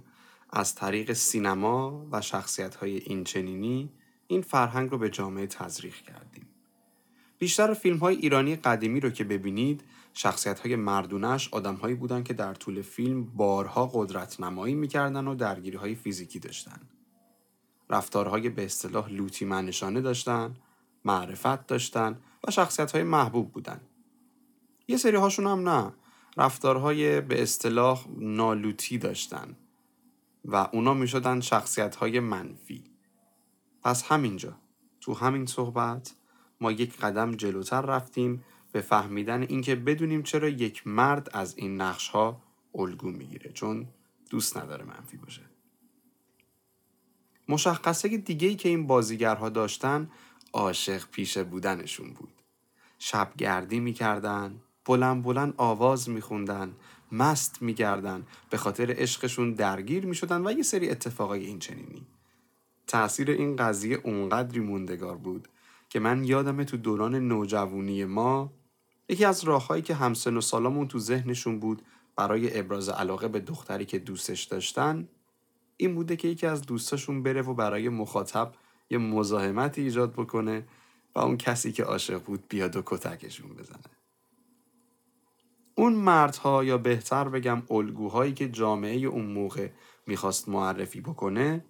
از 0.51 0.75
طریق 0.75 1.13
سینما 1.13 2.07
و 2.13 2.21
شخصیت 2.21 2.75
های 2.75 2.97
اینچنینی 2.97 3.91
این 4.27 4.43
فرهنگ 4.43 4.91
رو 4.91 4.99
به 4.99 5.11
جامعه 5.11 5.47
تزریق 5.47 5.95
کردیم. 5.95 6.47
بیشتر 7.39 7.75
فیلم 7.75 7.97
های 7.97 8.17
ایرانی 8.17 8.57
قدیمی 8.57 9.01
رو 9.01 9.11
که 9.11 9.25
ببینید 9.25 9.85
شخصیت 10.13 10.61
های 10.61 10.77
مردونش 10.77 11.49
آدم 11.53 11.75
هایی 11.75 11.95
بودن 11.95 12.23
که 12.23 12.35
در 12.35 12.55
طول 12.55 12.83
فیلم 12.83 13.25
بارها 13.25 13.91
قدرت 13.95 14.41
نمایی 14.41 14.75
می‌کردن 14.75 15.27
و 15.27 15.35
درگیری 15.35 15.77
های 15.77 15.95
فیزیکی 15.95 16.39
داشتن. 16.39 16.81
رفتارهای 17.91 18.49
به 18.49 18.65
اصطلاح 18.65 19.09
لوتی 19.09 19.45
منشانه 19.45 20.01
داشتن، 20.01 20.55
معرفت 21.05 21.67
داشتن 21.67 22.17
و 22.49 22.51
شخصیت 22.51 22.93
های 22.93 23.03
محبوب 23.03 23.53
بودن. 23.53 23.81
یه 24.89 24.97
سری 24.97 25.17
هاشون 25.17 25.47
هم 25.47 25.69
نه. 25.69 25.93
رفتارهای 26.37 27.21
به 27.21 27.43
اصطلاح 27.43 28.07
نالوتی 28.19 28.99
داشتن 28.99 29.57
و 30.45 30.69
اونا 30.73 30.95
می 30.95 31.09
شدن 31.09 31.41
شخصیت 31.41 31.97
های 31.97 32.21
منفی. 32.21 32.85
پس 33.83 34.03
همینجا 34.03 34.57
تو 35.01 35.15
همین 35.15 35.47
صحبت 35.47 36.15
ما 36.61 36.73
یک 36.73 36.97
قدم 36.99 37.33
جلوتر 37.33 37.81
رفتیم 37.81 38.45
به 38.73 38.81
فهمیدن 38.81 39.43
اینکه 39.43 39.75
بدونیم 39.75 40.23
چرا 40.23 40.49
یک 40.49 40.87
مرد 40.87 41.29
از 41.33 41.55
این 41.57 41.81
نقش 41.81 42.09
ها 42.09 42.43
الگو 42.75 43.11
می‌گیره 43.11 43.53
چون 43.53 43.89
دوست 44.31 44.57
نداره 44.57 44.85
منفی 44.85 45.17
باشه 45.17 45.43
مشخصه 47.49 48.17
دیگه 48.17 48.49
ای 48.49 48.57
که 48.57 48.69
این 48.69 48.87
بازیگرها 48.87 49.49
داشتن 49.49 50.11
عاشق 50.53 51.09
پیشه 51.11 51.45
بودنشون 51.45 52.13
بود 52.13 52.43
شبگردی 52.99 53.81
می‌کردن 53.81 54.61
بلند 54.85 55.23
بلند 55.23 55.55
آواز 55.57 56.09
میخوندن 56.09 56.73
مست 57.13 57.63
میگردن 57.63 58.27
به 58.51 58.57
خاطر 58.57 58.95
عشقشون 58.99 59.53
درگیر 59.53 60.07
می‌شدن 60.07 60.47
و 60.47 60.53
یه 60.53 60.63
سری 60.63 60.91
اتفاقای 60.91 61.47
این 61.47 61.59
چنینی 61.59 62.07
تأثیر 62.87 63.31
این 63.31 63.57
قضیه 63.57 64.01
اونقدری 64.05 64.61
موندگار 64.61 65.17
بود 65.17 65.49
که 65.89 66.01
من 66.01 66.25
یادم 66.25 66.65
تو 66.65 66.77
دوران 66.77 67.15
نوجوانی 67.15 68.05
ما 68.05 68.53
یکی 69.09 69.25
از 69.25 69.45
راههایی 69.45 69.83
که 69.83 69.95
همسن 69.95 70.37
و 70.37 70.41
سالامون 70.41 70.89
تو 70.89 70.99
ذهنشون 70.99 71.61
بود 71.61 71.83
برای 72.17 72.59
ابراز 72.59 72.89
علاقه 72.89 73.29
به 73.29 73.41
دختری 73.41 73.85
که 73.85 73.99
دوستش 73.99 74.43
داشتن 74.43 75.09
این 75.77 75.95
بوده 75.95 76.17
که 76.17 76.29
یکی 76.29 76.47
از 76.47 76.63
دوستاشون 76.63 77.23
بره 77.23 77.43
و 77.43 77.55
برای 77.55 77.89
مخاطب 77.89 78.53
یه 78.91 78.99
مزاحمت 78.99 79.79
ایجاد 79.79 80.13
بکنه 80.13 80.67
و 81.15 81.19
اون 81.19 81.37
کسی 81.37 81.73
که 81.73 81.85
عاشق 81.85 82.23
بود 82.23 82.45
بیاد 82.49 82.77
و 82.77 82.83
کتکشون 82.87 83.51
بزنه. 83.51 84.04
اون 85.75 85.93
مردها 85.93 86.65
یا 86.65 86.79
بهتر 86.79 87.29
بگم 87.29 87.63
الگوهایی 87.71 88.33
که 88.33 88.49
جامعه 88.49 88.97
اون 88.97 89.27
موقع 89.27 89.71
می‌خواست 90.07 90.49
معرفی 90.49 91.01
بکنه 91.01 91.65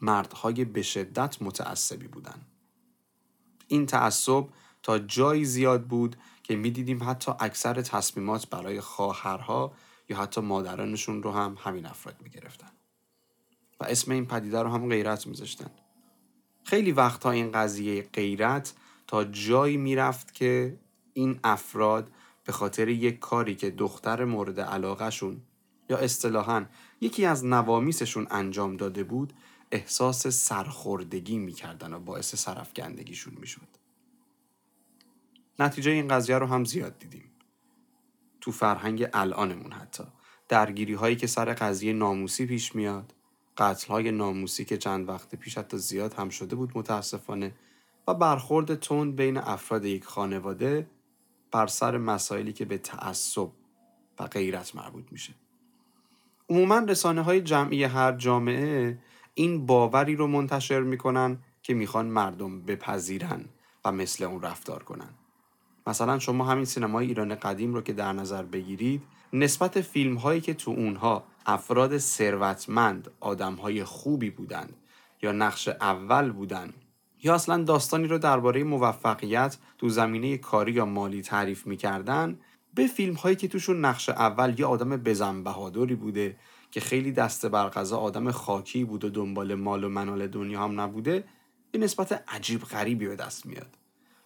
مردهای 0.00 0.64
به 0.64 0.82
شدت 0.82 1.42
متعصبی 1.42 2.08
بودن. 2.08 2.46
این 3.68 3.86
تعصب 3.86 4.44
تا 4.82 4.98
جایی 4.98 5.44
زیاد 5.44 5.86
بود 5.86 6.16
که 6.42 6.56
می‌دیدیم 6.56 7.04
حتی 7.04 7.32
اکثر 7.40 7.82
تصمیمات 7.82 8.50
برای 8.50 8.80
خواهرها 8.80 9.72
یا 10.08 10.16
حتی 10.16 10.40
مادرانشون 10.40 11.22
رو 11.22 11.32
هم 11.32 11.56
همین 11.60 11.86
افراد 11.86 12.16
می‌گرفتن. 12.22 12.70
و 13.80 13.84
اسم 13.84 14.12
این 14.12 14.26
پدیده 14.26 14.62
رو 14.62 14.68
هم 14.68 14.88
غیرت 14.88 15.26
میذاشتن. 15.26 15.70
خیلی 16.64 16.92
وقتها 16.92 17.30
این 17.30 17.52
قضیه 17.52 18.02
غیرت 18.02 18.74
تا 19.06 19.24
جایی 19.24 19.76
می‌رفت 19.76 20.34
که 20.34 20.80
این 21.12 21.40
افراد 21.44 22.10
به 22.44 22.52
خاطر 22.52 22.88
یک 22.88 23.18
کاری 23.18 23.54
که 23.54 23.70
دختر 23.70 24.24
مورد 24.24 24.60
علاقهشون 24.60 25.42
یا 25.90 25.96
اصطلاحا 25.96 26.66
یکی 27.00 27.26
از 27.26 27.44
نوامیسشون 27.44 28.26
انجام 28.30 28.76
داده 28.76 29.04
بود 29.04 29.32
احساس 29.70 30.26
سرخوردگی 30.26 31.38
می‌کردن 31.38 31.92
و 31.92 32.00
باعث 32.00 32.34
سرفگندگیشون 32.34 33.34
می‌شد. 33.40 33.68
نتیجه 35.58 35.90
این 35.90 36.08
قضیه 36.08 36.38
رو 36.38 36.46
هم 36.46 36.64
زیاد 36.64 36.98
دیدیم. 36.98 37.30
تو 38.40 38.52
فرهنگ 38.52 39.08
الانمون 39.12 39.72
حتی. 39.72 40.04
درگیری 40.48 40.94
هایی 40.94 41.16
که 41.16 41.26
سر 41.26 41.52
قضیه 41.52 41.92
ناموسی 41.92 42.46
پیش 42.46 42.74
میاد 42.74 43.14
قتل 43.56 43.88
های 43.88 44.10
ناموسی 44.10 44.64
که 44.64 44.78
چند 44.78 45.08
وقت 45.08 45.34
پیش 45.34 45.58
حتی 45.58 45.78
زیاد 45.78 46.14
هم 46.14 46.28
شده 46.28 46.56
بود 46.56 46.72
متاسفانه 46.74 47.54
و 48.08 48.14
برخورد 48.14 48.74
تند 48.74 49.16
بین 49.16 49.36
افراد 49.36 49.84
یک 49.84 50.04
خانواده 50.04 50.86
بر 51.52 51.66
سر 51.66 51.98
مسائلی 51.98 52.52
که 52.52 52.64
به 52.64 52.78
تعصب 52.78 53.48
و 54.18 54.26
غیرت 54.26 54.76
مربوط 54.76 55.04
میشه. 55.10 55.34
عموما 56.48 56.78
رسانه 56.78 57.22
های 57.22 57.40
جمعی 57.40 57.84
هر 57.84 58.12
جامعه 58.12 58.98
این 59.34 59.66
باوری 59.66 60.16
رو 60.16 60.26
منتشر 60.26 60.80
می‌کنن 60.80 61.38
که 61.62 61.74
می‌خوان 61.74 62.06
مردم 62.06 62.62
بپذیرن 62.62 63.44
و 63.84 63.92
مثل 63.92 64.24
اون 64.24 64.42
رفتار 64.42 64.82
کنن. 64.82 65.10
مثلا 65.86 66.18
شما 66.18 66.44
همین 66.44 66.64
سینمای 66.64 67.06
ایران 67.06 67.34
قدیم 67.34 67.74
رو 67.74 67.80
که 67.80 67.92
در 67.92 68.12
نظر 68.12 68.42
بگیرید 68.42 69.02
نسبت 69.32 69.80
فیلم 69.80 70.14
هایی 70.16 70.40
که 70.40 70.54
تو 70.54 70.70
اونها 70.70 71.24
افراد 71.46 71.98
ثروتمند 71.98 73.10
آدم 73.20 73.54
های 73.54 73.84
خوبی 73.84 74.30
بودند 74.30 74.76
یا 75.22 75.32
نقش 75.32 75.68
اول 75.68 76.32
بودند 76.32 76.74
یا 77.22 77.34
اصلا 77.34 77.62
داستانی 77.62 78.06
رو 78.06 78.18
درباره 78.18 78.64
موفقیت 78.64 79.56
تو 79.78 79.88
زمینه 79.88 80.38
کاری 80.38 80.72
یا 80.72 80.84
مالی 80.84 81.22
تعریف 81.22 81.66
می‌کردن؟ 81.66 82.38
به 82.74 82.86
فیلم 82.86 83.14
هایی 83.14 83.36
که 83.36 83.48
توشون 83.48 83.84
نقش 83.84 84.08
اول 84.08 84.54
یا 84.58 84.68
آدم 84.68 84.96
بزن 84.96 85.42
بهادری 85.42 85.94
بوده 85.94 86.36
که 86.70 86.80
خیلی 86.80 87.12
دست 87.12 87.46
برقضا 87.46 87.98
آدم 87.98 88.30
خاکی 88.30 88.84
بود 88.84 89.04
و 89.04 89.10
دنبال 89.10 89.54
مال 89.54 89.84
و 89.84 89.88
منال 89.88 90.26
دنیا 90.26 90.64
هم 90.64 90.80
نبوده 90.80 91.24
یه 91.74 91.80
نسبت 91.80 92.24
عجیب 92.28 92.62
غریبی 92.62 93.06
به 93.06 93.16
دست 93.16 93.46
میاد. 93.46 93.78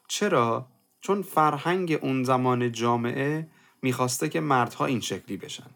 چرا؟ 0.09 0.67
چون 1.01 1.23
فرهنگ 1.23 1.99
اون 2.03 2.25
زمان 2.25 2.73
جامعه 2.73 3.49
می‌خواسته 3.83 4.29
که 4.29 4.41
مردها 4.41 4.87
این 4.87 5.01
شکلی 5.01 5.37
بشن. 5.37 5.71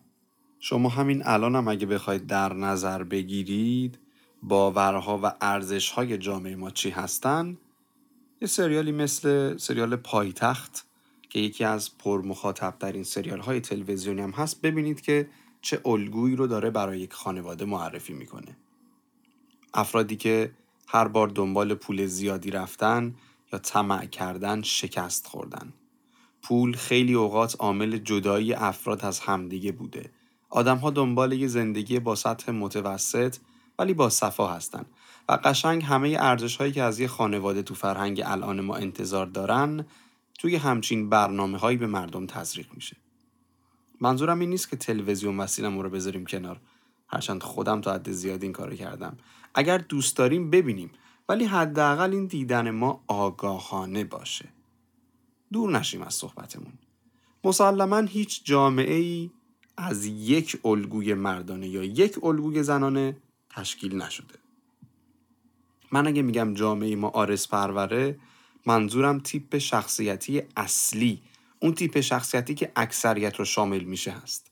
شما 0.59 0.89
همین 0.89 1.23
الان 1.25 1.57
هم 1.57 1.69
اگه 1.69 1.87
بخواید 1.87 2.27
در 2.27 2.53
نظر 2.53 3.05
بگیرید 3.05 3.99
باورها 4.43 5.21
و 5.23 5.33
ارزشهای 5.41 6.19
جامعه 6.19 6.57
ما 6.57 6.71
چی 6.71 6.91
هستن؟ 6.91 7.59
یه 8.41 8.49
سریالی 8.49 8.93
مثل 8.93 9.57
سریال 9.57 9.97
پایتخت 9.97 10.87
که 11.29 11.39
یکی 11.39 11.65
از 11.65 11.99
پرمخاطب 11.99 12.75
در 12.79 12.93
این 12.93 13.05
سریال 13.05 13.41
های 13.41 13.61
تلویزیونی 13.61 14.21
هم 14.21 14.31
هست. 14.31 14.61
ببینید 14.61 15.01
که 15.01 15.29
چه 15.61 15.81
الگویی 15.85 16.37
رو 16.37 16.47
داره 16.47 16.71
برای 16.71 17.01
یک 17.01 17.13
خانواده 17.13 17.65
معرفی 17.65 18.13
می‌کنه. 18.13 18.57
افرادی 19.75 20.17
که 20.17 20.53
هر 20.89 21.09
بار 21.09 21.29
دنبال 21.29 21.75
پول 21.75 22.07
زیادی 22.07 22.51
رفتن 22.51 23.15
یا 23.53 23.59
طمع 23.59 24.07
کردن 24.07 24.63
شکست 24.63 25.27
خوردن. 25.27 25.73
پول 26.43 26.77
خیلی 26.77 27.15
اوقات 27.15 27.57
عامل 27.59 27.99
جدایی 27.99 28.53
افراد 28.53 29.05
از 29.05 29.21
همدیگه 29.21 29.73
بوده. 29.73 30.11
آدمها 30.51 30.91
دنبال 30.91 31.33
یه 31.33 31.47
زندگی 31.47 31.99
با 31.99 32.15
سطح 32.15 32.53
متوسط 32.53 33.37
ولی 33.81 33.95
با 33.95 34.09
صفا 34.09 34.47
هستن. 34.47 34.85
و 35.29 35.39
قشنگ 35.45 35.85
همه 35.85 36.17
ارزش 36.21 36.57
هایی 36.57 36.73
که 36.73 36.83
از 36.83 37.01
یه 37.01 37.09
خانواده 37.09 37.63
تو 37.63 37.75
فرهنگ 37.75 38.23
الان 38.27 38.61
ما 38.61 38.77
انتظار 38.77 39.27
دارن 39.27 39.87
توی 40.39 40.57
همچین 40.57 41.09
برنامه 41.09 41.59
هایی 41.59 41.77
به 41.77 41.87
مردم 41.87 42.27
تزریق 42.27 42.67
میشه. 42.75 42.97
منظورم 44.01 44.41
این 44.41 44.51
نیست 44.51 44.71
که 44.71 44.77
تلویزیون 44.77 45.41
و 45.41 45.47
سینما 45.47 45.83
رو 45.83 45.91
بذاریم 45.91 46.27
کنار. 46.27 46.61
هرچند 47.09 47.43
خودم 47.43 47.81
تا 47.81 47.95
حد 47.95 48.11
زیاد 48.11 48.43
این 48.43 48.53
کارو 48.53 48.77
کردم. 48.77 49.19
اگر 49.55 49.79
دوست 49.79 50.17
داریم 50.17 50.51
ببینیم. 50.51 50.91
ولی 51.29 51.45
حداقل 51.45 52.11
این 52.13 52.27
دیدن 52.27 52.71
ما 52.71 53.05
آگاهانه 53.07 54.05
باشه. 54.05 54.49
دور 55.53 55.71
نشیم 55.71 56.03
از 56.03 56.15
صحبتمون. 56.15 56.73
مسلما 57.45 57.99
هیچ 57.99 58.45
جامعه 58.45 58.95
ای 58.95 59.31
از 59.77 60.07
یک 60.07 60.61
الگوی 60.65 61.15
مردانه 61.15 61.69
یا 61.69 61.85
یک 61.85 62.25
الگوی 62.25 62.63
زنانه 62.63 63.17
تشکیل 63.51 64.03
نشده. 64.03 64.35
من 65.93 66.07
اگه 66.07 66.23
میگم 66.23 66.55
جامعه 66.55 66.97
ما 66.97 67.09
آرس 67.09 67.49
پروره 67.49 68.19
منظورم 68.67 69.19
تیپ 69.19 69.59
شخصیتی 69.59 70.43
اصلی. 70.57 71.23
اون 71.61 71.75
تیپ 71.75 72.01
شخصیتی 72.01 72.55
که 72.55 72.73
اکثریت 72.77 73.37
رو 73.37 73.45
شامل 73.45 73.85
میشه 73.85 74.11
هست. 74.11 74.51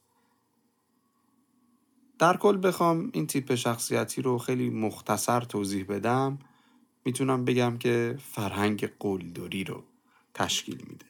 در 2.19 2.37
کل 2.37 2.69
بخوام 2.69 3.11
این 3.15 3.27
تیپ 3.27 3.55
شخصیتی 3.55 4.23
رو 4.23 4.39
خیلی 4.39 4.71
مختصر 4.71 5.41
توضیح 5.41 5.85
بدم. 5.85 6.39
می‌تونم 7.05 7.45
بگم 7.45 7.79
که 7.79 8.19
فرهنگ 8.33 8.91
قلدری 8.99 9.65
رو 9.65 9.85
تشکیل 10.35 10.85
میده. 10.89 11.07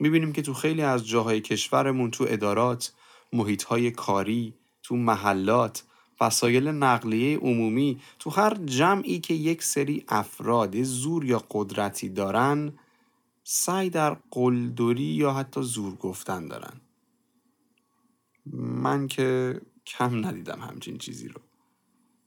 می‌بینیم 0.00 0.32
که 0.32 0.42
تو 0.42 0.54
خیلی 0.54 0.82
از 0.82 1.08
جاهای 1.08 1.40
کشورمون 1.40 2.10
تو 2.10 2.26
ادارات 2.28 2.92
محیطهای 3.32 3.90
کاری 3.90 4.54
تو 4.82 4.96
محلات 4.96 5.84
وسایل 6.20 6.68
نقلیه 6.68 7.38
عمومی 7.38 8.00
تو 8.18 8.30
هر 8.30 8.54
جمعی 8.54 9.18
که 9.18 9.34
یک 9.34 9.62
سری 9.62 10.04
افراد 10.08 10.82
زور 10.82 11.24
یا 11.24 11.44
قدرتی 11.50 12.08
دارن 12.08 12.72
سعی 13.44 13.90
در 13.90 14.16
قلدری 14.30 15.02
یا 15.02 15.32
حتی 15.32 15.62
زور 15.62 15.94
گفتن 15.94 16.48
دارن. 16.48 16.80
من 18.56 19.08
که 19.08 19.60
کم 19.86 20.26
ندیدم 20.26 20.60
همچین 20.60 20.98
چیزی 20.98 21.28
رو. 21.28 21.40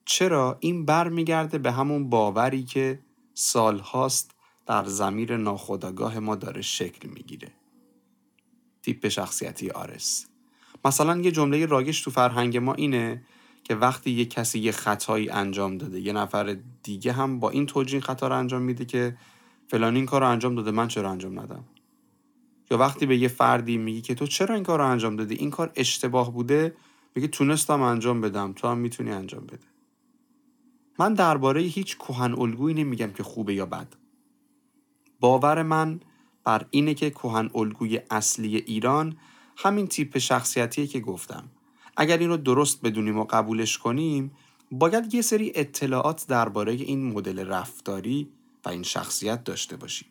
چرا؟ 0.06 0.58
این 0.60 0.86
برمیگرده 0.86 1.58
به 1.58 1.72
همون 1.72 2.10
باوری 2.10 2.64
که 2.64 3.00
سالهاست 3.34 4.32
در 4.66 4.86
زمیر 4.86 5.38
ناخودآگاه 5.38 6.20
ما 6.20 6.36
داره 6.36 6.62
شکل 6.62 7.10
می‌گیره. 7.10 7.52
تیپ 8.82 9.08
شخصیتی 9.08 9.70
آرس. 9.70 10.28
مثلا 10.86 11.18
یه 11.18 11.32
جمله 11.32 11.66
رایج 11.66 12.04
تو 12.04 12.12
فرهنگ 12.12 12.58
ما 12.58 12.74
اینه 12.74 13.24
که 13.70 13.76
وقتی 13.76 14.12
یه 14.12 14.26
کسی 14.26 14.60
یه 14.60 14.72
خطایی 14.72 15.30
انجام 15.30 15.78
داده 15.78 16.00
یه 16.00 16.14
نفر 16.14 16.58
دیگه 16.84 17.12
هم 17.12 17.40
با 17.40 17.50
این 17.50 17.66
توجیه 17.66 18.00
خطا 18.00 18.28
رو 18.28 18.38
انجام 18.38 18.62
میده 18.62 18.86
که 18.86 19.18
فلان 19.68 19.96
این 19.96 20.06
کار 20.06 20.22
رو 20.22 20.30
انجام 20.30 20.56
داده 20.56 20.72
من 20.72 20.88
چرا 20.88 21.12
انجام 21.12 21.40
ندم؟ 21.40 21.64
یا 22.72 22.78
وقتی 22.78 23.06
به 23.06 23.18
یه 23.18 23.28
فردی 23.28 23.78
میگی 23.78 24.02
که 24.02 24.16
تو 24.16 24.28
چرا 24.28 24.56
این 24.56 24.64
کار 24.64 24.80
رو 24.80 24.88
انجام 24.88 25.16
دادی؟ 25.16 25.36
این 25.36 25.52
کار 25.52 25.72
اشتباه 25.76 26.34
بوده 26.34 26.76
میگه 27.16 27.28
تونستم 27.28 27.82
انجام 27.82 28.22
بدم 28.22 28.54
تو 28.54 28.68
هم 28.68 28.78
می‌تونی 28.78 29.12
انجام 29.12 29.46
بده. 29.46 29.68
من 31.00 31.14
درباره 31.14 31.62
هیچ 31.62 31.98
کهن 31.98 32.34
الگویی 32.34 32.84
نمیگم 32.84 33.12
که 33.12 33.24
خوبه 33.24 33.54
یا 33.54 33.66
بد. 33.66 33.88
باور 35.20 35.64
من 35.64 36.00
بر 36.44 36.66
اینه 36.72 36.94
که 36.94 37.10
کهن 37.10 37.50
الگوی 37.56 38.00
اصلی 38.12 38.58
ایران 38.58 39.18
همین 39.58 39.88
تیپ 39.88 40.18
شخصیتیه 40.18 40.88
که 40.88 41.00
گفتم. 41.00 41.44
اگر 42.02 42.18
این 42.18 42.30
رو 42.30 42.38
درست 42.38 42.82
بدونیم 42.82 43.18
و 43.18 43.24
قبولش 43.24 43.78
کنیم 43.78 44.32
باید 44.72 45.14
یه 45.14 45.22
سری 45.22 45.52
اطلاعات 45.56 46.28
درباره 46.28 46.72
این 46.72 47.14
مدل 47.14 47.48
رفتاری 47.48 48.30
و 48.66 48.70
این 48.70 48.84
شخصیت 48.84 49.44
داشته 49.44 49.76
باشیم. 49.76 50.08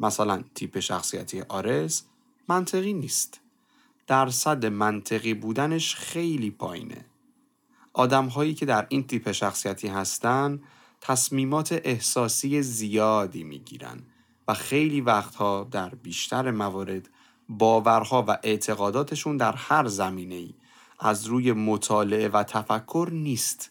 مثلا 0.00 0.44
تیپ 0.54 0.78
شخصیتی 0.78 1.40
آرز 1.40 2.02
منطقی 2.48 2.92
نیست. 2.92 3.40
درصد 4.06 4.66
منطقی 4.66 5.34
بودنش 5.34 5.94
خیلی 5.94 6.50
پایینه. 6.50 7.04
آدم 7.92 8.26
هایی 8.26 8.54
که 8.54 8.66
در 8.66 8.86
این 8.88 9.06
تیپ 9.06 9.32
شخصیتی 9.32 9.88
هستن 9.88 10.62
تصمیمات 11.00 11.80
احساسی 11.84 12.62
زیادی 12.62 13.44
می‌گیرن 13.44 14.00
و 14.48 14.54
خیلی 14.54 15.00
وقتها 15.00 15.68
در 15.70 15.88
بیشتر 15.88 16.50
موارد 16.50 17.08
باورها 17.48 18.24
و 18.28 18.38
اعتقاداتشون 18.42 19.36
در 19.36 19.52
هر 19.52 19.86
زمینه 19.86 20.34
ای 20.34 20.54
از 21.00 21.26
روی 21.26 21.52
مطالعه 21.52 22.28
و 22.28 22.42
تفکر 22.42 23.08
نیست 23.12 23.70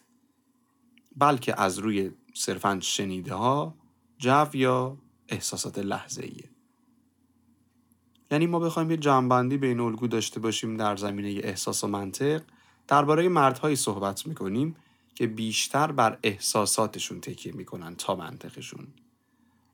بلکه 1.16 1.60
از 1.60 1.78
روی 1.78 2.10
صرفا 2.34 2.78
شنیده 2.82 3.34
ها 3.34 3.74
جو 4.18 4.46
یا 4.52 4.98
احساسات 5.28 5.78
لحظه 5.78 6.22
ایه. 6.22 6.50
یعنی 8.30 8.46
ما 8.46 8.58
بخوایم 8.58 8.90
یه 8.90 8.96
جنبندی 8.96 9.56
بین 9.56 9.80
الگو 9.80 10.06
داشته 10.06 10.40
باشیم 10.40 10.76
در 10.76 10.96
زمینه 10.96 11.40
احساس 11.44 11.84
و 11.84 11.86
منطق 11.86 12.42
درباره 12.88 13.28
مردهایی 13.28 13.76
صحبت 13.76 14.26
می‌کنیم 14.26 14.76
که 15.14 15.26
بیشتر 15.26 15.92
بر 15.92 16.18
احساساتشون 16.22 17.20
تکیه 17.20 17.52
می‌کنن 17.52 17.94
تا 17.96 18.14
منطقشون 18.14 18.86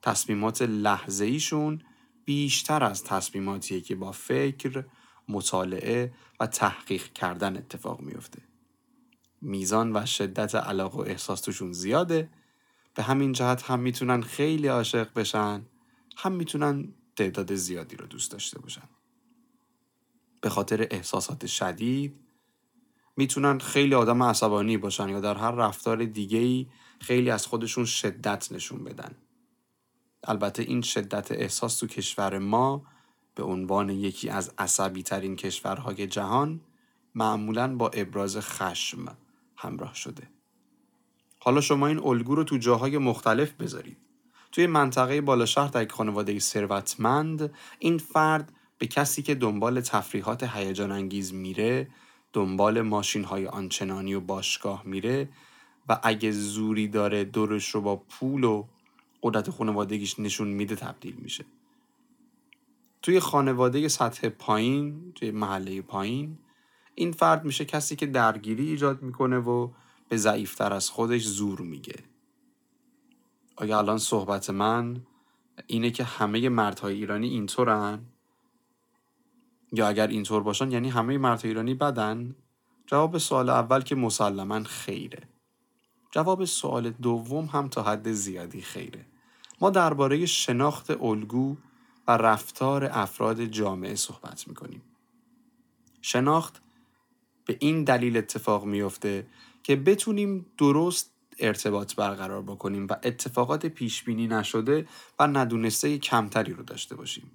تصمیمات 0.03 0.62
لحظه 0.62 1.25
ایشون 1.25 1.83
بیشتر 2.25 2.85
از 2.85 3.05
تصمیماتیه 3.05 3.81
که 3.81 3.95
با 3.95 4.12
فکر، 4.12 4.85
مطالعه 5.29 6.12
و 6.41 6.47
تحقیق 6.47 7.12
کردن 7.12 7.57
اتفاق 7.57 8.01
میفته. 8.01 8.43
میزان 9.41 9.97
و 9.97 10.07
شدت 10.07 10.55
علاقه 10.55 10.99
و 10.99 11.01
احساس 11.01 11.41
توشون 11.41 11.73
زیاده 11.73 12.31
به 12.95 13.03
همین 13.03 13.33
جهت 13.33 13.62
هم 13.62 13.81
می‌تونن 13.81 14.23
خیلی 14.23 14.67
عاشق 14.67 15.12
بشن 15.15 15.67
هم 16.17 16.33
می‌تونن 16.33 16.95
تعداد 17.17 17.55
زیادی 17.55 17.97
رو 17.97 18.07
دوست 18.07 18.33
داشته 18.33 18.59
باشن. 18.59 18.89
به 20.41 20.49
خاطر 20.49 20.87
احساسات 20.91 21.47
شدید 21.47 22.15
می‌تونن 23.17 23.59
خیلی 23.59 23.95
آدم 23.95 24.23
عصبانی 24.23 24.77
باشن 24.77 25.09
یا 25.09 25.21
در 25.21 25.35
هر 25.37 25.51
رفتار 25.51 26.05
دیگه 26.05 26.39
ای 26.39 26.67
خیلی 27.01 27.31
از 27.31 27.47
خودشون 27.47 27.85
شدت 27.85 28.53
نشون 28.53 28.85
بدن. 28.85 29.15
البته 30.25 30.62
این 30.62 30.83
شدت 30.83 31.33
احساس 31.33 31.79
تو 31.79 31.87
کشور 31.87 32.39
ما 32.39 32.87
به 33.37 33.42
عنوان 33.42 33.90
یکی 33.90 34.29
از 34.29 34.53
عصبی 34.59 35.03
ترین 35.03 35.37
کشورهای 35.37 36.07
جهان 36.07 36.61
معمولا 37.14 37.77
با 37.77 37.88
ابراز 37.88 38.37
خشم 38.37 39.16
همراه 39.57 39.94
شده. 39.94 40.29
حالا 41.38 41.61
شما 41.61 41.87
این 41.87 41.99
الگو 41.99 42.35
رو 42.35 42.44
تو 42.44 42.57
جاهای 42.57 42.99
مختلف 42.99 43.53
بذارید. 43.53 43.96
توی 44.53 44.66
منطقه 44.66 45.20
بالا 45.20 45.46
شهر 45.46 45.68
در 45.68 45.87
خانواده 45.88 46.38
ثروتمند 46.38 47.55
این 47.79 47.99
فرد 47.99 48.53
به 48.79 48.87
کسی 48.87 49.22
که 49.22 49.35
دنبال 49.35 49.81
تفریحات 49.81 50.42
هیجان 50.42 50.92
انگیز 50.92 51.35
میره 51.35 51.88
دنبال 52.33 52.81
ماشین 52.81 53.25
های 53.25 53.46
آنچنانی 53.46 54.14
و 54.14 54.20
باشگاه 54.20 54.83
میره 54.85 55.29
و 55.88 56.01
اگه 56.03 56.31
زوری 56.31 56.88
داره 56.88 57.25
دورش 57.25 57.68
رو 57.68 57.81
با 57.81 57.96
پول 57.96 58.44
و 58.44 58.64
قدرت 59.22 59.51
خانوادگیش 59.51 60.18
نشون 60.18 60.49
میده 60.49 60.75
تبدیل 60.77 61.14
میشه 61.14 61.44
توی 63.03 63.21
خانواده 63.21 63.89
سطح 63.89 64.29
پایین 64.29 65.13
توی 65.15 65.31
محله 65.31 65.83
پایین 65.83 66.39
این 66.95 67.13
فرد 67.13 67.45
میشه 67.45 67.65
کسی 67.65 67.97
که 67.97 68.07
درگیری 68.07 68.69
ایجاد 68.69 69.03
می‌کنه 69.03 69.39
و 69.39 69.71
به 70.09 70.17
ضعیفتر 70.17 70.73
از 70.73 70.91
خودش 70.91 71.27
زور 71.27 71.61
میگه. 71.61 71.97
آیا 73.57 73.79
الان 73.79 73.99
صحبت 73.99 74.51
من 74.51 75.07
اینه 75.67 75.91
که 75.91 76.05
همه 76.05 76.49
مردهای 76.49 76.95
ایرانی 76.95 77.29
اینطورن؟ 77.29 78.07
یا 79.73 79.89
اگر 79.89 80.07
اینطور 80.07 80.43
باشن 80.43 80.71
یعنی 80.71 80.89
همه 80.89 81.19
مردهای 81.19 81.51
ایرانی 81.51 81.75
بدن؟ 81.75 82.37
جواب 82.87 83.19
سوال 83.19 83.51
اول 83.51 83.81
که 83.81 83.95
مسلما 83.95 84.63
خیره. 84.63 85.29
جواب 86.11 86.45
سوال 86.45 86.91
دوم 86.91 87.45
هم 87.45 87.69
تا 87.69 87.83
حد 87.83 88.13
زیادی 88.13 88.61
خیره. 88.61 89.07
ما 89.61 89.71
درباره 89.71 90.27
شناخت 90.27 90.91
الگو 90.91 91.57
و 92.09 92.16
رفتار 92.16 92.85
افراد 92.92 93.45
جامعه 93.45 93.95
صحبت 93.95 94.49
می‌کنیم. 94.49 94.83
شناخت 96.03 96.62
به 97.45 97.57
این 97.61 97.85
دلیل 97.85 98.16
اتفاق 98.16 98.64
میفته 98.64 99.27
که 99.62 99.77
بتونیم 99.77 100.47
درست 100.59 101.12
ارتباط 101.38 101.95
برقرار 101.95 102.42
بکنیم 102.42 102.87
و 102.90 102.97
اتفاقات 103.03 103.66
پیش 103.66 104.03
بینی 104.03 104.27
نشده 104.27 104.88
و 105.19 105.27
ندونسته 105.27 105.99
کمتری 105.99 106.53
رو 106.53 106.62
داشته 106.62 106.97
باشیم. 106.97 107.31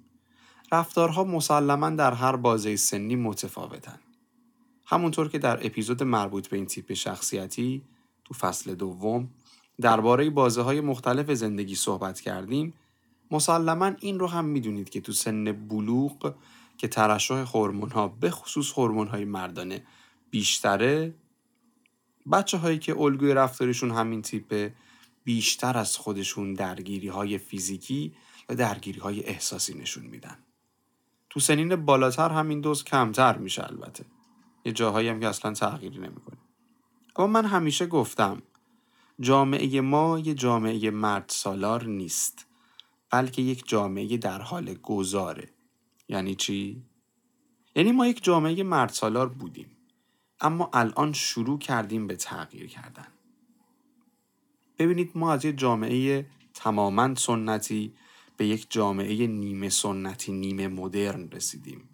رفتارها 0.72 1.24
مسلما 1.24 1.90
در 1.90 2.12
هر 2.12 2.36
بازه 2.36 2.76
سنی 2.76 3.16
متفاوتن. 3.16 3.98
همونطور 4.84 5.28
که 5.28 5.38
در 5.38 5.66
اپیزود 5.66 6.02
مربوط 6.02 6.48
به 6.48 6.56
این 6.56 6.66
تیپ 6.66 6.92
شخصیتی 6.92 7.82
تو 8.24 8.34
فصل 8.34 8.74
دوم 8.74 9.30
درباره 9.80 10.30
بازه 10.30 10.62
های 10.62 10.80
مختلف 10.80 11.30
زندگی 11.30 11.74
صحبت 11.74 12.20
کردیم 12.20 12.74
مسلما 13.32 13.92
این 14.00 14.18
رو 14.18 14.26
هم 14.26 14.44
می‌دونید 14.44 14.90
که 14.90 15.00
تو 15.00 15.12
سن 15.12 15.52
بلوغ 15.52 16.34
که 16.78 16.88
ترشح 16.88 17.34
هورمون 17.34 17.90
ها 17.90 18.08
به 18.08 18.30
خصوص 18.30 18.72
هورمون 18.78 19.08
های 19.08 19.24
مردانه 19.24 19.86
بیشتره 20.30 21.14
بچه 22.32 22.58
هایی 22.58 22.78
که 22.78 23.00
الگوی 23.00 23.34
رفتارشون 23.34 23.90
همین 23.90 24.22
تیپه 24.22 24.74
بیشتر 25.24 25.78
از 25.78 25.96
خودشون 25.96 26.54
درگیری 26.54 27.08
های 27.08 27.38
فیزیکی 27.38 28.14
و 28.48 28.54
درگیری 28.54 29.00
های 29.00 29.24
احساسی 29.24 29.74
نشون 29.74 30.04
میدن. 30.04 30.38
تو 31.30 31.40
سنین 31.40 31.76
بالاتر 31.76 32.30
همین 32.30 32.60
دوز 32.60 32.84
کمتر 32.84 33.38
میشه 33.38 33.64
البته. 33.64 34.04
یه 34.64 34.72
جاهایی 34.72 35.08
هم 35.08 35.20
که 35.20 35.28
اصلا 35.28 35.52
تغییری 35.52 35.98
نمی‌کنه. 35.98 36.38
اما 37.16 37.26
من 37.26 37.44
همیشه 37.44 37.86
گفتم 37.86 38.42
جامعه 39.20 39.80
ما 39.80 40.18
یه 40.18 40.34
جامعه 40.34 40.90
مرد 40.90 41.24
سالار 41.28 41.84
نیست. 41.84 42.46
بلکه 43.12 43.42
یک 43.42 43.68
جامعه 43.68 44.16
در 44.16 44.42
حال 44.42 44.74
گذاره. 44.74 45.48
یعنی 46.08 46.34
چی؟ 46.34 46.82
یعنی 47.76 47.92
ما 47.92 48.06
یک 48.06 48.24
جامعه 48.24 48.62
مرد 48.62 48.88
سالار 48.90 49.28
بودیم 49.28 49.76
اما 50.40 50.70
الان 50.72 51.12
شروع 51.12 51.58
کردیم 51.58 52.06
به 52.06 52.16
تغییر 52.16 52.66
کردن. 52.66 53.06
ببینید 54.78 55.10
ما 55.14 55.32
از 55.32 55.44
یک 55.44 55.58
جامعه 55.58 56.26
تماما 56.54 57.14
سنتی 57.14 57.94
به 58.36 58.46
یک 58.46 58.66
جامعه 58.70 59.26
نیمه 59.26 59.68
سنتی 59.68 60.32
نیمه 60.32 60.68
مدرن 60.68 61.28
رسیدیم. 61.30 61.88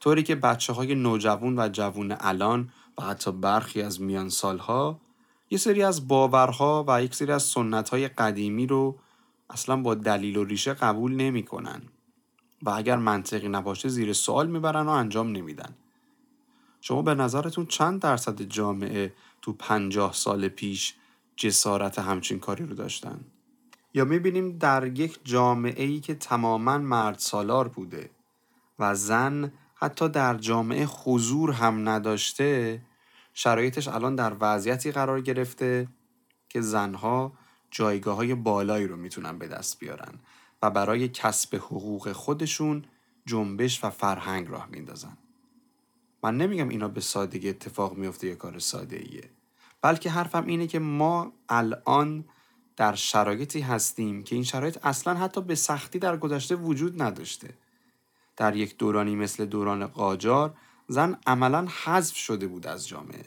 طوری 0.00 0.22
که 0.22 0.34
بچه 0.34 0.72
های 0.72 0.94
نوجوان 0.94 1.58
و 1.58 1.68
جوون 1.68 2.16
الان 2.20 2.70
و 2.98 3.02
حتی 3.02 3.32
برخی 3.32 3.82
از 3.82 4.00
میان 4.00 4.28
سالها 4.28 5.00
یه 5.50 5.58
سری 5.58 5.82
از 5.82 6.08
باورها 6.08 6.84
و 6.88 7.02
یک 7.02 7.14
سری 7.14 7.32
از 7.32 7.42
سنت 7.42 7.88
های 7.88 8.08
قدیمی 8.08 8.66
رو 8.66 8.98
اصلا 9.52 9.76
با 9.76 9.94
دلیل 9.94 10.36
و 10.36 10.44
ریشه 10.44 10.74
قبول 10.74 11.14
نمی‌کنن 11.14 11.82
و 12.62 12.70
اگر 12.70 12.96
منطقی 12.96 13.48
نباشه 13.48 13.88
زیر 13.88 14.12
سوال 14.12 14.46
می‌برن 14.46 14.86
و 14.86 14.90
انجام 14.90 15.32
نمیدن 15.32 15.76
شما 16.80 17.02
به 17.02 17.14
نظرتون 17.14 17.66
چند 17.66 18.00
درصد 18.00 18.42
جامعه 18.42 19.12
تو 19.42 19.52
پنجاه 19.52 20.12
سال 20.12 20.48
پیش 20.48 20.94
جسارت 21.36 21.98
همچین 21.98 22.38
کاری 22.38 22.66
رو 22.66 22.74
داشتن؟ 22.74 23.20
یا 23.94 24.04
می‌بینیم 24.04 24.58
در 24.58 24.86
یک 24.86 25.18
جامعه 25.24 25.84
ای 25.84 26.00
که 26.00 26.14
تماما 26.14 26.78
مرد 26.78 27.18
سالار 27.18 27.68
بوده 27.68 28.10
و 28.78 28.94
زن 28.94 29.52
حتی 29.74 30.08
در 30.08 30.34
جامعه 30.34 30.86
حضور 31.04 31.52
هم 31.52 31.88
نداشته 31.88 32.82
شرایطش 33.34 33.88
الان 33.88 34.14
در 34.14 34.36
وضعیتی 34.40 34.92
قرار 34.92 35.20
گرفته 35.20 35.88
که 36.48 36.60
زنها 36.60 37.32
جایگاه 37.72 38.16
های 38.16 38.34
بالایی 38.34 38.86
رو 38.86 38.96
می‌تونن 38.96 39.38
به 39.38 39.48
دست 39.48 39.78
بیارن 39.78 40.14
و 40.62 40.70
برای 40.70 41.08
کسب 41.08 41.56
حقوق 41.56 42.12
خودشون 42.12 42.84
جنبش 43.26 43.84
و 43.84 43.90
فرهنگ 43.90 44.48
راه 44.48 44.66
میندازن. 44.70 45.16
من 46.22 46.36
نمیگم 46.36 46.68
اینا 46.68 46.88
به 46.88 47.00
سادگی 47.00 47.48
اتفاق 47.48 47.96
میفته 47.96 48.26
یه 48.26 48.34
کار 48.34 48.58
ساده 48.58 48.96
ایه. 48.96 49.30
بلکه 49.82 50.10
حرفم 50.10 50.46
اینه 50.46 50.66
که 50.66 50.78
ما 50.78 51.32
الان 51.48 52.24
در 52.76 52.94
شرایطی 52.94 53.60
هستیم 53.60 54.22
که 54.22 54.34
این 54.34 54.44
شرایط 54.44 54.86
اصلا 54.86 55.14
حتی 55.14 55.40
به 55.40 55.54
سختی 55.54 55.98
در 55.98 56.16
گذشته 56.16 56.54
وجود 56.56 57.02
نداشته. 57.02 57.54
در 58.36 58.56
یک 58.56 58.78
دورانی 58.78 59.16
مثل 59.16 59.44
دوران 59.44 59.86
قاجار 59.86 60.54
زن 60.88 61.18
عملا 61.26 61.66
حذف 61.84 62.16
شده 62.16 62.46
بود 62.46 62.66
از 62.66 62.88
جامعه. 62.88 63.24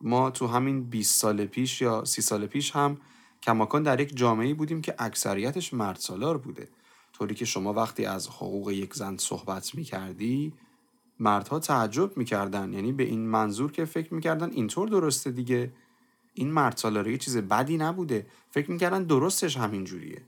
ما 0.00 0.30
تو 0.30 0.46
همین 0.46 0.84
20 0.84 1.20
سال 1.20 1.46
پیش 1.46 1.80
یا 1.80 2.04
30 2.04 2.22
سال 2.22 2.46
پیش 2.46 2.70
هم 2.76 2.96
کماکان 3.42 3.82
در 3.82 4.00
یک 4.00 4.16
جامعه 4.16 4.54
بودیم 4.54 4.82
که 4.82 4.94
اکثریتش 4.98 5.74
مرد 5.74 5.96
سالار 5.96 6.38
بوده. 6.38 6.68
طوری 7.12 7.34
که 7.34 7.44
شما 7.44 7.72
وقتی 7.72 8.04
از 8.04 8.28
حقوق 8.28 8.70
یک 8.70 8.94
زن 8.94 9.16
صحبت 9.16 9.74
می 9.74 9.84
کردی 9.84 10.52
مردها 11.18 11.58
تعجب 11.58 12.16
می‌کردن. 12.16 12.72
یعنی 12.72 12.92
به 12.92 13.02
این 13.02 13.26
منظور 13.26 13.72
که 13.72 13.84
فکر 13.84 14.14
می‌کردن 14.14 14.50
اینطور 14.50 14.88
درسته 14.88 15.30
دیگه. 15.30 15.72
این 16.34 16.50
مرد 16.50 16.76
سالاری 16.76 17.18
چیز 17.18 17.36
بدی 17.36 17.76
نبوده. 17.76 18.26
فکر 18.50 18.70
می‌کردن 18.70 19.04
درستش 19.04 19.56
همین 19.56 19.84
جوریه. 19.84 20.22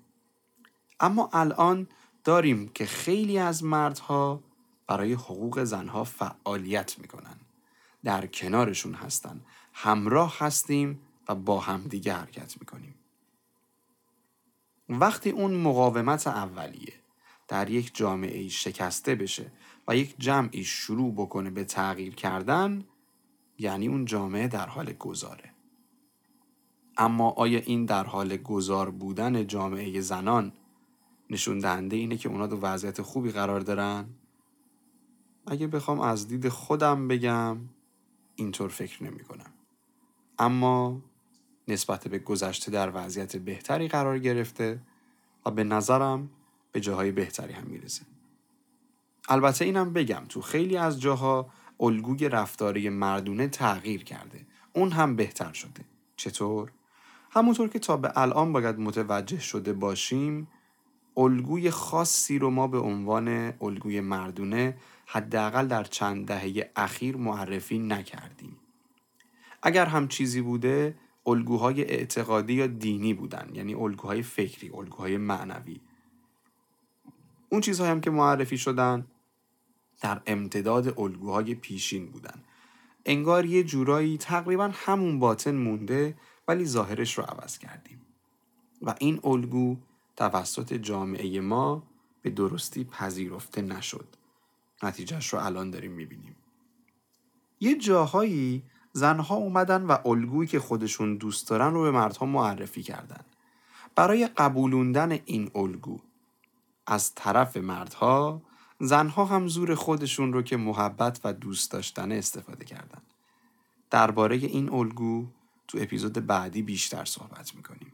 اما 1.00 1.30
الان 1.32 1.86
داریم 2.24 2.68
که 2.68 2.86
خیلی 2.86 3.38
از 3.38 3.64
مردها 3.64 4.42
برای 4.86 5.12
حقوق 5.12 5.64
زنها 5.64 6.04
فعالیت 6.04 6.98
می‌کنن. 6.98 7.36
در 8.04 8.26
کنارشون 8.26 8.94
هستن. 8.94 9.40
همراه 9.72 10.36
هستیم 10.38 11.00
و 11.28 11.34
با 11.34 11.60
همدیگه 11.60 12.14
حرکت 12.14 12.56
می‌کنیم 12.60 12.94
وقتی 14.88 15.30
اون 15.30 15.54
مقاومت 15.54 16.26
اولیه 16.26 16.92
در 17.48 17.70
یک 17.70 17.90
جامعه 17.94 18.48
شکسته 18.48 19.14
بشه 19.14 19.52
و 19.88 19.96
یک 19.96 20.14
جمعی 20.18 20.64
شروع 20.64 21.12
بکنه 21.14 21.50
به 21.50 21.64
تغییر 21.64 22.14
کردن 22.14 22.84
یعنی 23.58 23.88
اون 23.88 24.04
جامعه 24.04 24.48
در 24.48 24.66
حال 24.66 24.92
گذاره 24.92 25.52
اما 26.96 27.30
آیا 27.30 27.58
این 27.58 27.84
در 27.84 28.04
حال 28.04 28.36
گذار 28.36 28.90
بودن 28.90 29.46
جامعه 29.46 30.00
زنان 30.00 30.52
نشون 31.30 31.58
دهنده 31.58 31.96
اینه 31.96 32.16
که 32.16 32.28
اونا 32.28 32.46
تو 32.46 32.56
وضعیت 32.56 33.02
خوبی 33.02 33.30
قرار 33.30 33.60
دارن؟ 33.60 34.04
اگه 35.46 35.66
بخوام 35.66 36.00
از 36.00 36.28
دید 36.28 36.48
خودم 36.48 37.08
بگم 37.08 37.58
اینطور 38.34 38.68
فکر 38.68 39.04
نمی 39.04 39.24
کنم. 39.24 39.52
اما 40.38 41.02
نسبت 41.68 42.08
به 42.08 42.18
گذشته 42.18 42.70
در 42.70 42.90
وضعیت 42.94 43.36
بهتری 43.36 43.88
قرار 43.88 44.18
گرفته 44.18 44.80
و 45.46 45.50
به 45.50 45.64
نظرم 45.64 46.30
به 46.72 46.80
جاهای 46.80 47.12
بهتری 47.12 47.52
هم 47.52 47.66
می‌رسه. 47.66 48.02
البته 49.28 49.64
اینم 49.64 49.92
بگم 49.92 50.22
تو 50.28 50.40
خیلی 50.40 50.76
از 50.76 51.00
جاها 51.00 51.50
الگوی 51.80 52.28
رفتاری 52.28 52.88
مردونه 52.88 53.48
تغییر 53.48 54.04
کرده. 54.04 54.46
اون 54.72 54.92
هم 54.92 55.16
بهتر 55.16 55.52
شده. 55.52 55.84
چطور؟ 56.16 56.72
همونطور 57.30 57.68
که 57.68 57.78
تا 57.78 57.96
به 57.96 58.12
الان 58.16 58.52
باید 58.52 58.78
متوجه 58.78 59.40
شده 59.40 59.72
باشیم 59.72 60.48
الگوی 61.16 61.70
خاصی 61.70 62.38
رو 62.38 62.50
ما 62.50 62.66
به 62.66 62.78
عنوان 62.78 63.52
الگوی 63.60 64.00
مردونه 64.00 64.76
حداقل 65.06 65.66
در 65.66 65.84
چند 65.84 66.26
دهه 66.26 66.70
اخیر 66.76 67.16
معرفی 67.16 67.78
نکردیم. 67.78 68.56
اگر 69.62 69.86
هم 69.86 70.08
چیزی 70.08 70.40
بوده 70.40 70.94
الگوهای 71.26 71.82
اعتقادی 71.82 72.54
یا 72.54 72.66
دینی 72.66 73.14
بودن 73.14 73.50
یعنی 73.54 73.74
الگوهای 73.74 74.22
فکری، 74.22 74.70
الگوهای 74.74 75.16
معنوی. 75.16 75.80
اون 77.48 77.60
چیزهایی 77.60 77.92
هم 77.92 78.00
که 78.00 78.10
معرفی 78.10 78.58
شدن 78.58 79.06
در 80.00 80.20
امتداد 80.26 81.00
الگوهای 81.00 81.54
پیشین 81.54 82.06
بودن. 82.06 82.42
انگار 83.06 83.46
یه 83.46 83.62
جورایی 83.62 84.18
تقریبا 84.18 84.70
همون 84.72 85.18
باطن 85.18 85.54
مونده 85.54 86.14
ولی 86.48 86.64
ظاهرش 86.64 87.18
رو 87.18 87.24
عوض 87.24 87.58
کردیم. 87.58 88.00
و 88.82 88.94
این 88.98 89.20
الگو 89.24 89.76
توسط 90.16 90.72
جامعه 90.72 91.40
ما 91.40 91.82
به 92.22 92.30
درستی 92.30 92.84
پذیرفته 92.84 93.62
نشد. 93.62 94.06
نتیجهش 94.82 95.28
رو 95.28 95.44
الان 95.44 95.70
داریم 95.70 95.92
می‌بینیم. 95.92 96.36
یه 97.60 97.78
جاهایی 97.78 98.62
زنها 98.92 99.34
اومدن 99.34 99.82
و 99.82 100.08
الگویی 100.08 100.48
که 100.48 100.60
خودشون 100.60 101.16
دوست 101.16 101.48
دارن 101.48 101.74
رو 101.74 101.82
به 101.82 101.90
مردها 101.90 102.26
معرفی 102.26 102.82
کردن. 102.82 103.24
برای 103.94 104.26
قبولوندن 104.26 105.18
این 105.24 105.50
الگو 105.54 105.98
از 106.86 107.14
طرف 107.14 107.56
مردها 107.56 108.42
زنها 108.80 109.24
هم 109.24 109.48
زور 109.48 109.74
خودشون 109.74 110.32
رو 110.32 110.42
که 110.42 110.56
محبت 110.56 111.20
و 111.24 111.32
دوست 111.32 111.70
داشتن 111.70 112.12
استفاده 112.12 112.64
کردن. 112.64 113.02
درباره 113.90 114.36
این 114.36 114.72
الگو 114.72 115.26
تو 115.68 115.78
اپیزود 115.80 116.12
بعدی 116.12 116.62
بیشتر 116.62 117.04
صحبت 117.04 117.54
می‌کنیم. 117.54 117.92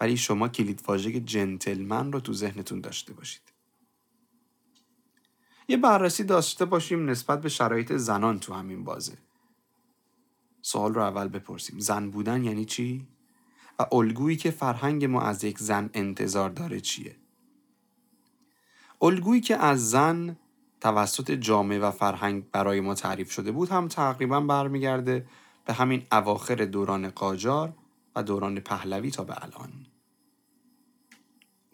ولی 0.00 0.16
شما 0.16 0.48
کلید 0.48 0.82
واژه 0.86 1.20
جنتلمن 1.20 2.12
رو 2.12 2.20
تو 2.20 2.32
ذهنتون 2.32 2.80
داشته 2.80 3.12
باشید. 3.12 3.42
یه 5.68 5.76
بررسی 5.76 6.24
داشته 6.24 6.64
باشیم 6.64 7.10
نسبت 7.10 7.40
به 7.40 7.48
شرایط 7.48 7.92
زنان 7.92 8.38
تو 8.40 8.54
همین 8.54 8.84
بازه. 8.84 9.18
سوال 10.62 10.94
رو 10.94 11.02
اول 11.02 11.28
بپرسیم. 11.28 11.78
زن 11.78 12.10
بودن 12.10 12.44
یعنی 12.44 12.64
چی؟ 12.64 13.06
و 13.78 13.86
الگویی 13.92 14.36
که 14.36 14.50
فرهنگ 14.50 15.04
ما 15.04 15.22
از 15.22 15.44
یک 15.44 15.58
زن 15.58 15.90
انتظار 15.94 16.50
داره 16.50 16.80
چیه؟ 16.80 17.16
الگویی 19.02 19.40
که 19.40 19.56
از 19.56 19.90
زن 19.90 20.36
توسط 20.80 21.30
جامعه 21.30 21.78
و 21.78 21.90
فرهنگ 21.90 22.50
برای 22.50 22.80
ما 22.80 22.94
تعریف 22.94 23.32
شده 23.32 23.52
بود 23.52 23.68
هم 23.68 23.88
تقریبا 23.88 24.40
برمیگرده 24.40 25.26
به 25.64 25.72
همین 25.72 26.06
اواخر 26.12 26.54
دوران 26.54 27.10
قاجار 27.10 27.74
و 28.16 28.22
دوران 28.22 28.60
پهلوی 28.60 29.10
تا 29.10 29.24
به 29.24 29.44
الان. 29.44 29.86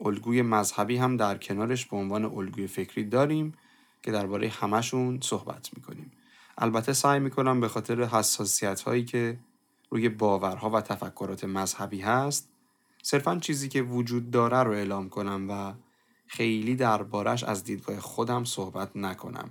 الگوی 0.00 0.42
مذهبی 0.42 0.96
هم 0.96 1.16
در 1.16 1.38
کنارش 1.38 1.86
به 1.86 1.96
عنوان 1.96 2.24
الگوی 2.24 2.66
فکری 2.66 3.04
داریم 3.04 3.54
که 4.02 4.12
درباره 4.12 4.48
همشون 4.48 5.20
صحبت 5.22 5.70
می‌کنیم. 5.76 6.12
البته 6.58 6.92
سعی 6.92 7.20
می‌کنم 7.20 7.60
به 7.60 7.68
خاطر 7.68 8.02
حساسیت 8.02 8.80
هایی 8.80 9.04
که 9.04 9.38
روی 9.90 10.08
باورها 10.08 10.70
و 10.70 10.80
تفکرات 10.80 11.44
مذهبی 11.44 12.00
هست 12.00 12.48
صرفا 13.02 13.38
چیزی 13.38 13.68
که 13.68 13.82
وجود 13.82 14.30
داره 14.30 14.62
رو 14.62 14.70
اعلام 14.70 15.08
کنم 15.08 15.46
و 15.50 15.72
خیلی 16.26 16.76
دربارش 16.76 17.44
از 17.44 17.64
دیدگاه 17.64 18.00
خودم 18.00 18.44
صحبت 18.44 18.96
نکنم 18.96 19.50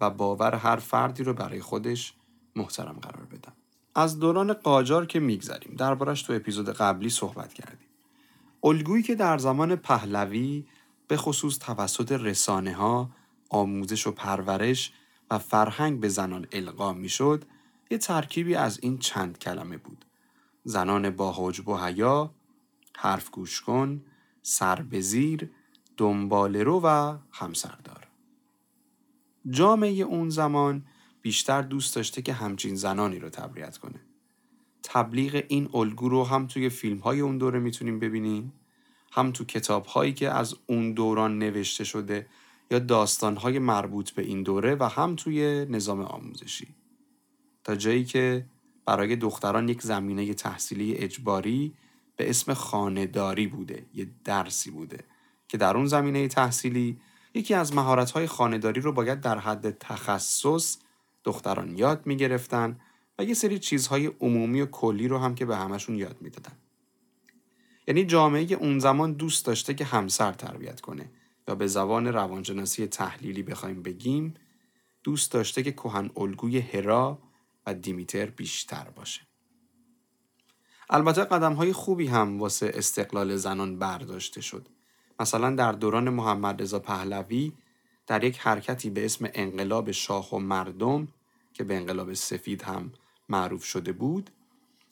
و 0.00 0.10
باور 0.10 0.54
هر 0.54 0.76
فردی 0.76 1.24
رو 1.24 1.34
برای 1.34 1.60
خودش 1.60 2.14
محترم 2.56 2.98
قرار 3.02 3.26
بدم. 3.26 3.52
از 3.94 4.18
دوران 4.18 4.52
قاجار 4.52 5.06
که 5.06 5.20
میگذریم 5.20 5.74
دربارش 5.74 6.22
تو 6.22 6.32
اپیزود 6.32 6.68
قبلی 6.68 7.10
صحبت 7.10 7.52
کردیم. 7.52 7.88
الگویی 8.64 9.02
که 9.02 9.14
در 9.14 9.38
زمان 9.38 9.76
پهلوی 9.76 10.66
به 11.08 11.16
خصوص 11.16 11.58
توسط 11.58 12.12
رسانه 12.12 12.74
ها، 12.74 13.10
آموزش 13.48 14.06
و 14.06 14.12
پرورش 14.12 14.92
و 15.30 15.38
فرهنگ 15.38 16.00
به 16.00 16.08
زنان 16.08 16.46
القا 16.52 16.92
می‌شد 16.92 17.44
یه 17.90 17.98
ترکیبی 17.98 18.54
از 18.54 18.78
این 18.82 18.98
چند 18.98 19.38
کلمه 19.38 19.76
بود. 19.76 20.04
زنان 20.64 21.10
با 21.10 21.34
حجب 21.36 21.68
و 21.68 21.76
حیا 21.76 22.34
حرف 22.96 23.30
گوش 23.30 23.60
کن 23.60 24.02
سر 24.42 24.82
به 24.82 25.00
زیر 25.00 25.50
دنبال 25.96 26.56
رو 26.56 26.80
و 26.84 27.16
همسردار. 27.32 28.06
جامعه 29.50 29.90
اون 29.90 30.30
زمان 30.30 30.86
بیشتر 31.22 31.62
دوست 31.62 31.96
داشته 31.96 32.22
که 32.22 32.32
همچین 32.32 32.74
زنانی 32.74 33.18
رو 33.18 33.28
تبریت 33.28 33.78
کنه. 33.78 34.00
تبلیغ 34.82 35.44
این 35.48 35.68
الگو 35.74 36.08
رو 36.08 36.24
هم 36.24 36.46
توی 36.46 36.68
فیلم 36.68 36.98
های 36.98 37.20
اون 37.20 37.38
دوره 37.38 37.58
می‌تونیم 37.58 37.98
ببینیم 37.98 38.52
هم 39.12 39.32
تو 39.32 39.44
کتاب 39.44 39.86
هایی 39.86 40.12
که 40.12 40.30
از 40.30 40.56
اون 40.66 40.92
دوران 40.92 41.38
نوشته 41.38 41.84
شده 41.84 42.26
یا 42.70 42.78
داستان 42.78 43.36
های 43.36 43.58
مربوط 43.58 44.10
به 44.10 44.22
این 44.22 44.42
دوره 44.42 44.74
و 44.74 44.84
هم 44.84 45.16
توی 45.16 45.66
نظام 45.68 46.00
آموزشی 46.00 46.68
تا 47.64 47.76
جایی 47.76 48.04
که 48.04 48.46
برای 48.86 49.16
دختران 49.16 49.68
یک 49.68 49.82
زمینه 49.82 50.34
تحصیلی 50.34 50.94
اجباری 50.94 51.74
به 52.16 52.30
اسم 52.30 52.54
خانهداری 52.54 53.46
بوده 53.46 53.86
یه 53.94 54.08
درسی 54.24 54.70
بوده 54.70 55.04
که 55.48 55.58
در 55.58 55.76
اون 55.76 55.86
زمینه 55.86 56.28
تحصیلی 56.28 57.00
یکی 57.34 57.54
از 57.54 57.74
مهارت‌های 57.74 58.26
خانهداری 58.26 58.80
رو 58.80 58.92
باید 58.92 59.20
در 59.20 59.38
حد 59.38 59.78
تخصص 59.78 60.78
دختران 61.24 61.78
یاد 61.78 62.06
می‌گرفتن 62.06 62.80
و 63.18 63.24
یه 63.24 63.34
سری 63.34 63.58
چیزهای 63.58 64.06
عمومی 64.06 64.60
و 64.60 64.66
کلی 64.66 65.08
رو 65.08 65.18
هم 65.18 65.34
که 65.34 65.44
به 65.44 65.56
همشون 65.56 65.96
یاد 65.96 66.16
می‌دادن. 66.20 66.52
یعنی 67.88 68.04
جامعه 68.04 68.52
اون 68.52 68.78
زمان 68.78 69.12
دوست 69.12 69.46
داشته 69.46 69.74
که 69.74 69.84
همسر 69.84 70.32
تربیت 70.32 70.80
کنه 70.80 71.10
یا 71.50 71.56
به 71.56 71.66
زبان 71.66 72.06
روانشناسی 72.06 72.86
تحلیلی 72.86 73.42
بخوایم 73.42 73.82
بگیم 73.82 74.34
دوست 75.04 75.32
داشته 75.32 75.62
که 75.62 75.72
کهن 75.72 76.10
الگوی 76.16 76.58
هرا 76.58 77.18
و 77.66 77.74
دیمیتر 77.74 78.26
بیشتر 78.26 78.90
باشه. 78.90 79.20
البته 80.90 81.24
قدم 81.24 81.52
های 81.52 81.72
خوبی 81.72 82.06
هم 82.06 82.40
واسه 82.40 82.72
استقلال 82.74 83.36
زنان 83.36 83.78
برداشته 83.78 84.40
شد. 84.40 84.68
مثلا 85.20 85.50
در 85.50 85.72
دوران 85.72 86.10
محمد 86.10 86.62
رضا 86.62 86.78
پهلوی 86.78 87.52
در 88.06 88.24
یک 88.24 88.38
حرکتی 88.38 88.90
به 88.90 89.04
اسم 89.04 89.28
انقلاب 89.34 89.90
شاه 89.90 90.34
و 90.34 90.38
مردم 90.38 91.08
که 91.54 91.64
به 91.64 91.76
انقلاب 91.76 92.14
سفید 92.14 92.62
هم 92.62 92.92
معروف 93.28 93.64
شده 93.64 93.92
بود 93.92 94.30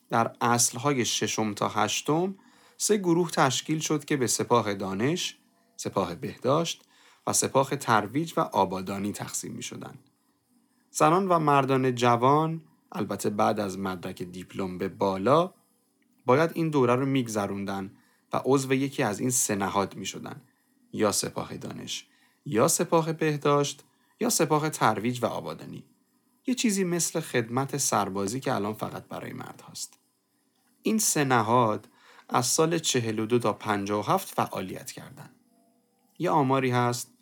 در 0.08 0.32
اصلهای 0.40 1.04
ششم 1.04 1.54
تا 1.54 1.68
هشتم 1.68 2.34
سه 2.76 2.96
گروه 2.96 3.30
تشکیل 3.30 3.78
شد 3.78 4.04
که 4.04 4.16
به 4.16 4.26
سپاه 4.26 4.74
دانش، 4.74 5.37
سپاه 5.80 6.14
بهداشت 6.14 6.82
و 7.26 7.32
سپاه 7.32 7.76
ترویج 7.76 8.32
و 8.36 8.40
آبادانی 8.40 9.12
تقسیم 9.12 9.52
می 9.52 9.62
شدن. 9.62 9.98
زنان 10.90 11.28
و 11.28 11.38
مردان 11.38 11.94
جوان 11.94 12.62
البته 12.92 13.30
بعد 13.30 13.60
از 13.60 13.78
مدرک 13.78 14.22
دیپلم 14.22 14.78
به 14.78 14.88
بالا 14.88 15.54
باید 16.26 16.50
این 16.54 16.70
دوره 16.70 16.94
رو 16.94 17.06
میگذروندن 17.06 17.90
و 18.32 18.42
عضو 18.44 18.74
یکی 18.74 19.02
از 19.02 19.20
این 19.20 19.30
سه 19.30 19.54
نهاد 19.54 19.96
می 19.96 20.06
شدن. 20.06 20.42
یا 20.92 21.12
سپاه 21.12 21.56
دانش 21.56 22.06
یا 22.46 22.68
سپاه 22.68 23.12
بهداشت 23.12 23.84
یا 24.20 24.30
سپاه 24.30 24.70
ترویج 24.70 25.22
و 25.22 25.26
آبادانی 25.26 25.84
یه 26.46 26.54
چیزی 26.54 26.84
مثل 26.84 27.20
خدمت 27.20 27.76
سربازی 27.76 28.40
که 28.40 28.54
الان 28.54 28.74
فقط 28.74 29.08
برای 29.08 29.32
مرد 29.32 29.60
هاست. 29.60 29.98
این 30.82 30.98
سه 30.98 31.24
نهاد 31.24 31.88
از 32.28 32.46
سال 32.46 32.78
42 32.78 33.38
تا 33.38 33.52
57 33.52 34.34
فعالیت 34.34 34.90
کردند. 34.90 35.37
یه 36.18 36.30
آماری 36.30 36.70
هست 36.70 37.12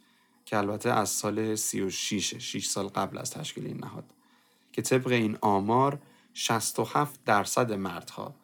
که 0.44 0.56
البته 0.56 0.90
از 0.90 1.08
سال 1.08 1.54
36 1.54 2.34
6 2.34 2.66
سال 2.66 2.86
قبل 2.86 3.18
از 3.18 3.30
تشکیل 3.30 3.66
این 3.66 3.78
نهاد 3.84 4.14
که 4.72 4.82
طبق 4.82 5.06
این 5.06 5.38
آمار 5.40 5.98
67 6.34 7.24
درصد 7.24 7.72
مردها 7.72 8.34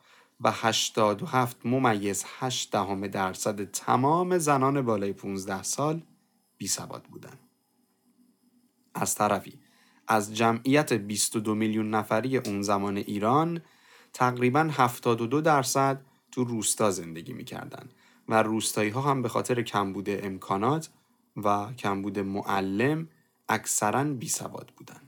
و 0.40 0.50
87 0.54 1.66
ممیز 1.66 2.24
8 2.38 2.72
دهم 2.72 3.06
درصد 3.06 3.64
تمام 3.64 4.38
زنان 4.38 4.82
بالای 4.82 5.12
15 5.12 5.62
سال 5.62 6.02
بی 6.58 6.66
سواد 6.66 7.02
بودن. 7.02 7.38
از 8.94 9.14
طرفی 9.14 9.60
از 10.08 10.34
جمعیت 10.34 10.92
22 10.92 11.54
میلیون 11.54 11.90
نفری 11.90 12.36
اون 12.36 12.62
زمان 12.62 12.96
ایران 12.96 13.62
تقریبا 14.12 14.70
72 14.72 15.40
درصد 15.40 16.04
تو 16.30 16.44
روستا 16.44 16.90
زندگی 16.90 17.32
می‌کردن 17.32 17.88
و 18.28 18.42
روستایی 18.42 18.90
ها 18.90 19.00
هم 19.00 19.22
به 19.22 19.28
خاطر 19.28 19.62
کمبود 19.62 20.10
امکانات 20.10 20.88
و 21.36 21.72
کمبود 21.72 22.18
معلم 22.18 23.08
اکثرا 23.48 24.04
بی 24.04 24.28
سواد 24.28 24.72
بودن. 24.76 25.00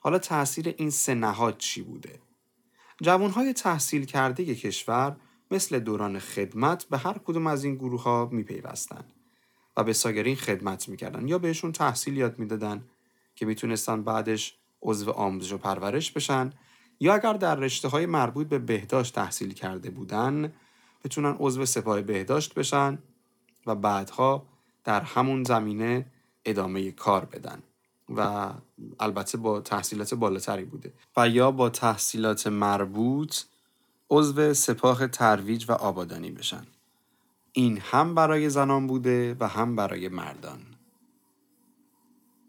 حالا 0.00 0.18
تاثیر 0.18 0.74
این 0.78 0.90
سه 0.90 1.14
نهاد 1.14 1.58
چی 1.58 1.82
بوده؟ 1.82 2.18
جوانهای 3.02 3.52
تحصیل 3.52 4.04
کرده 4.04 4.54
کشور 4.54 5.16
مثل 5.50 5.78
دوران 5.78 6.18
خدمت 6.18 6.84
به 6.84 6.98
هر 6.98 7.18
کدوم 7.24 7.46
از 7.46 7.64
این 7.64 7.74
گروه 7.74 8.02
ها 8.02 8.28
می 8.32 8.42
پیوستن 8.42 9.04
و 9.76 9.84
به 9.84 9.92
ساگرین 9.92 10.36
خدمت 10.36 10.88
می‌کردن 10.88 11.28
یا 11.28 11.38
بهشون 11.38 11.72
تحصیل 11.72 12.16
یاد 12.16 12.38
می‌دادن 12.38 12.84
که 13.34 13.46
می‌تونستن 13.46 14.02
بعدش 14.02 14.58
عضو 14.82 15.10
آموزش 15.10 15.52
و 15.52 15.58
پرورش 15.58 16.12
بشن 16.12 16.50
یا 17.00 17.14
اگر 17.14 17.32
در 17.32 17.54
رشته 17.54 17.88
های 17.88 18.06
مربوط 18.06 18.48
به 18.48 18.58
بهداشت 18.58 19.14
تحصیل 19.14 19.52
کرده 19.52 19.90
بودن 19.90 20.52
بتونن 21.04 21.36
عضو 21.38 21.66
سپاه 21.66 22.02
بهداشت 22.02 22.54
بشن 22.54 22.98
و 23.66 23.74
بعدها 23.74 24.46
در 24.84 25.00
همون 25.00 25.44
زمینه 25.44 26.06
ادامه 26.44 26.90
کار 26.90 27.24
بدن 27.24 27.62
و 28.16 28.50
البته 29.00 29.38
با 29.38 29.60
تحصیلات 29.60 30.14
بالاتری 30.14 30.64
بوده 30.64 30.92
و 31.16 31.28
یا 31.28 31.50
با 31.50 31.70
تحصیلات 31.70 32.46
مربوط 32.46 33.36
عضو 34.10 34.54
سپاه 34.54 35.06
ترویج 35.06 35.64
و 35.68 35.72
آبادانی 35.72 36.30
بشن. 36.30 36.66
این 37.52 37.78
هم 37.78 38.14
برای 38.14 38.50
زنان 38.50 38.86
بوده 38.86 39.36
و 39.40 39.48
هم 39.48 39.76
برای 39.76 40.08
مردان. 40.08 40.60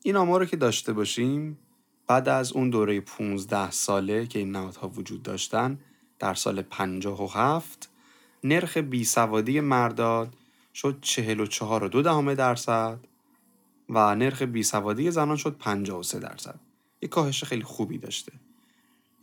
این 0.04 0.16
آمار 0.16 0.40
رو 0.40 0.46
که 0.46 0.58
داشته 0.58 0.94
باشیم 0.94 1.58
بعد 2.08 2.30
از 2.30 2.52
اون 2.52 2.70
دوره 2.70 3.02
15 3.02 3.72
ساله 3.72 4.28
که 4.28 4.40
این 4.40 4.52
نهادها 4.52 4.88
وجود 4.88 5.24
داشتن 5.24 5.80
در 6.20 6.34
سال 6.34 6.62
57 6.62 7.90
نرخ 8.44 8.78
بیسوادی 8.78 9.60
مردان 9.60 10.30
شد 10.76 10.98
44 11.02 11.88
دو 11.88 12.02
دهم 12.02 12.34
درصد 12.34 13.00
و 13.90 14.16
نرخ 14.16 14.42
بیسوادی 14.42 15.12
زنان 15.12 15.38
شد 15.38 15.58
53 15.58 16.20
درصد. 16.20 16.60
یک 17.02 17.10
کاهش 17.10 17.44
خیلی 17.44 17.64
خوبی 17.64 17.98
داشته. 17.98 18.32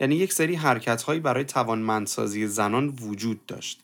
یعنی 0.00 0.14
یک 0.14 0.32
سری 0.32 0.54
حرکت 0.54 1.02
هایی 1.02 1.20
برای 1.20 1.44
توانمندسازی 1.44 2.46
زنان 2.46 2.88
وجود 2.88 3.46
داشت. 3.46 3.80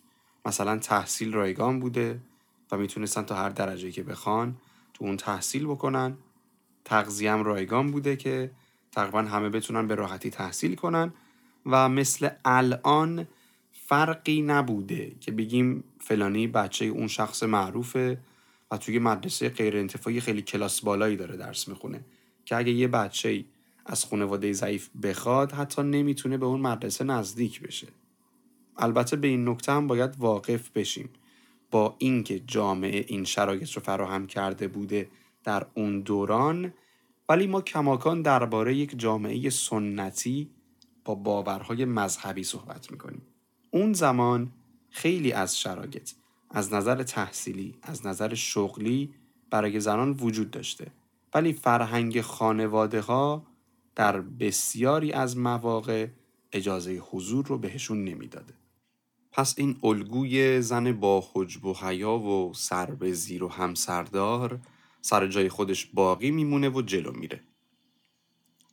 مثلا 0.46 0.78
تحصیل 0.78 1.32
رایگان 1.32 1.80
بوده 1.80 2.20
و 2.72 2.76
می‌تونستن 2.76 3.22
تا 3.22 3.34
هر 3.34 3.48
درجه 3.48 3.90
که 3.90 4.02
بخوان 4.02 4.56
تو 4.94 5.04
اون 5.04 5.16
تحصیل 5.16 5.66
بکنن. 5.66 6.16
تغذیم 6.84 7.42
رایگان 7.42 7.90
بوده 7.90 8.16
که 8.16 8.50
تقریبا 8.92 9.22
همه 9.22 9.48
بتونن 9.48 9.86
به 9.86 9.94
راحتی 9.94 10.30
تحصیل 10.30 10.74
کنن 10.74 11.12
و 11.66 11.88
مثل 11.88 12.28
الان 12.44 13.26
فرقی 13.88 14.42
نبوده 14.42 15.12
که 15.20 15.32
بگیم 15.32 15.84
فلانی 16.00 16.46
بچه 16.46 16.84
اون 16.84 17.08
شخص 17.08 17.42
معروفه 17.42 18.18
و 18.70 18.76
توی 18.76 18.98
مدرسه 18.98 19.48
غیر 19.48 19.76
انتفاعی 19.76 20.20
خیلی 20.20 20.42
کلاس 20.42 20.80
بالایی 20.80 21.16
داره 21.16 21.36
درس 21.36 21.68
می‌خونه 21.68 22.04
که 22.44 22.56
اگه 22.56 22.72
یه 22.72 22.88
بچه 22.88 23.44
از 23.86 24.04
خانواده 24.04 24.52
ضعیف 24.52 24.90
بخواد 25.02 25.52
حتی 25.52 25.82
نمی‌تونه 25.82 26.36
به 26.38 26.46
اون 26.46 26.60
مدرسه 26.60 27.04
نزدیک 27.04 27.60
بشه. 27.60 27.86
البته 28.76 29.16
به 29.16 29.28
این 29.28 29.48
نکته 29.48 29.72
هم 29.72 29.86
باید 29.86 30.16
واقف 30.18 30.70
بشیم. 30.70 31.08
با 31.70 31.94
اینکه 31.98 32.40
جامعه 32.40 33.04
این 33.08 33.24
شرایط 33.24 33.72
رو 33.72 33.82
فراهم 33.82 34.26
کرده 34.26 34.68
بوده 34.68 35.08
در 35.44 35.66
اون 35.74 36.00
دوران 36.00 36.72
ولی 37.28 37.46
ما 37.46 37.60
کماکان 37.60 38.22
درباره 38.22 38.74
یک 38.74 38.98
جامعه 38.98 39.50
سنتی 39.50 40.50
با 41.04 41.14
باورهای 41.14 41.84
مذهبی 41.84 42.44
صحبت 42.44 42.90
می‌کنیم. 42.90 43.22
اون 43.76 43.92
زمان 43.92 44.52
خیلی 44.90 45.32
از 45.32 45.58
شرایط 45.58 46.10
از 46.50 46.74
نظر 46.74 47.02
تحصیلی 47.02 47.74
از 47.82 48.06
نظر 48.06 48.34
شغلی 48.34 49.14
برای 49.50 49.80
زنان 49.80 50.10
وجود 50.10 50.50
داشته. 50.50 50.92
ولی 51.34 51.52
فرهنگ 51.52 52.20
خانواده 52.20 53.00
ها 53.00 53.46
در 53.94 54.20
بسیاری 54.20 55.12
از 55.12 55.36
مواقع 55.36 56.08
اجازه 56.52 57.02
حضور 57.10 57.46
رو 57.46 57.58
بهشون 57.58 58.04
نمی‌داده. 58.04 58.54
پس 59.32 59.54
این 59.58 59.76
الگوی 59.82 60.62
زن 60.62 60.92
با 60.92 61.24
حجب 61.32 61.64
و 61.64 61.74
حیا 61.74 62.18
و 62.18 62.54
سر 62.54 62.86
به 62.86 63.12
زیر 63.12 63.44
و 63.44 63.48
همسردار 63.48 64.60
سر 65.00 65.26
جای 65.26 65.48
خودش 65.48 65.86
باقی 65.86 66.30
میمونه 66.30 66.68
و 66.68 66.82
جلو 66.82 67.12
میره. 67.12 67.40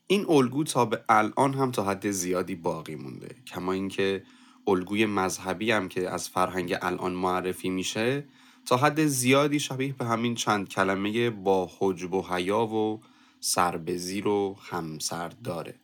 این 0.07 0.25
الگو 0.29 0.63
تا 0.63 0.85
به 0.85 1.03
الان 1.09 1.53
هم 1.53 1.71
تا 1.71 1.83
حد 1.83 2.11
زیادی 2.11 2.55
باقی 2.55 2.95
مونده 2.95 3.35
کما 3.47 3.71
اینکه 3.71 4.23
الگوی 4.67 5.05
مذهبی 5.05 5.71
هم 5.71 5.89
که 5.89 6.09
از 6.09 6.29
فرهنگ 6.29 6.75
الان 6.81 7.13
معرفی 7.13 7.69
میشه 7.69 8.25
تا 8.65 8.77
حد 8.77 9.05
زیادی 9.05 9.59
شبیه 9.59 9.93
به 9.93 10.05
همین 10.05 10.35
چند 10.35 10.69
کلمه 10.69 11.29
با 11.29 11.71
حجب 11.79 12.13
و 12.13 12.21
حیا 12.21 12.65
و 12.65 13.01
سر 13.39 13.77
به 13.77 13.97
زیر 13.97 14.27
و 14.27 14.57
همسر 14.59 15.29
داره. 15.29 15.75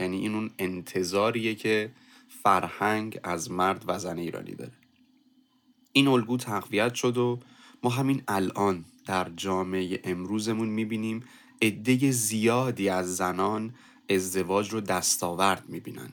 یعنی 0.00 0.18
این 0.18 0.34
اون 0.34 0.50
انتظاریه 0.58 1.54
که 1.54 1.92
فرهنگ 2.42 3.18
از 3.24 3.50
مرد 3.50 3.84
و 3.86 3.98
زن 3.98 4.18
ایرانی 4.18 4.54
داره. 4.54 4.72
این 5.92 6.08
الگو 6.08 6.36
تقویت 6.36 6.94
شد 6.94 7.18
و 7.18 7.38
ما 7.82 7.90
همین 7.90 8.22
الان 8.28 8.84
در 9.06 9.30
جامعه 9.36 10.00
امروزمون 10.04 10.68
می‌بینیم 10.68 11.24
عده 11.62 12.10
زیادی 12.10 12.88
از 12.88 13.16
زنان 13.16 13.74
ازدواج 14.10 14.70
رو 14.70 14.80
دستاورد 14.80 15.68
می‌بینن 15.68 16.12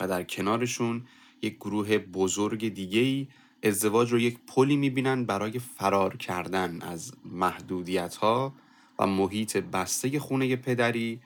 و 0.00 0.08
در 0.08 0.22
کنارشون 0.22 1.06
یک 1.44 1.56
گروه 1.56 1.98
بزرگ 1.98 2.68
دیگه 2.68 3.00
ای 3.00 3.28
ازدواج 3.62 4.12
رو 4.12 4.18
یک 4.18 4.38
پلی 4.46 4.76
می‌بینن 4.76 5.24
برای 5.24 5.58
فرار 5.58 6.16
کردن 6.16 6.82
از 6.82 7.12
محدودیت 7.24 8.14
ها 8.16 8.54
و 8.98 9.06
محیط 9.06 9.56
بسته 9.56 10.18
خونه 10.18 10.56
پدری 10.56 11.20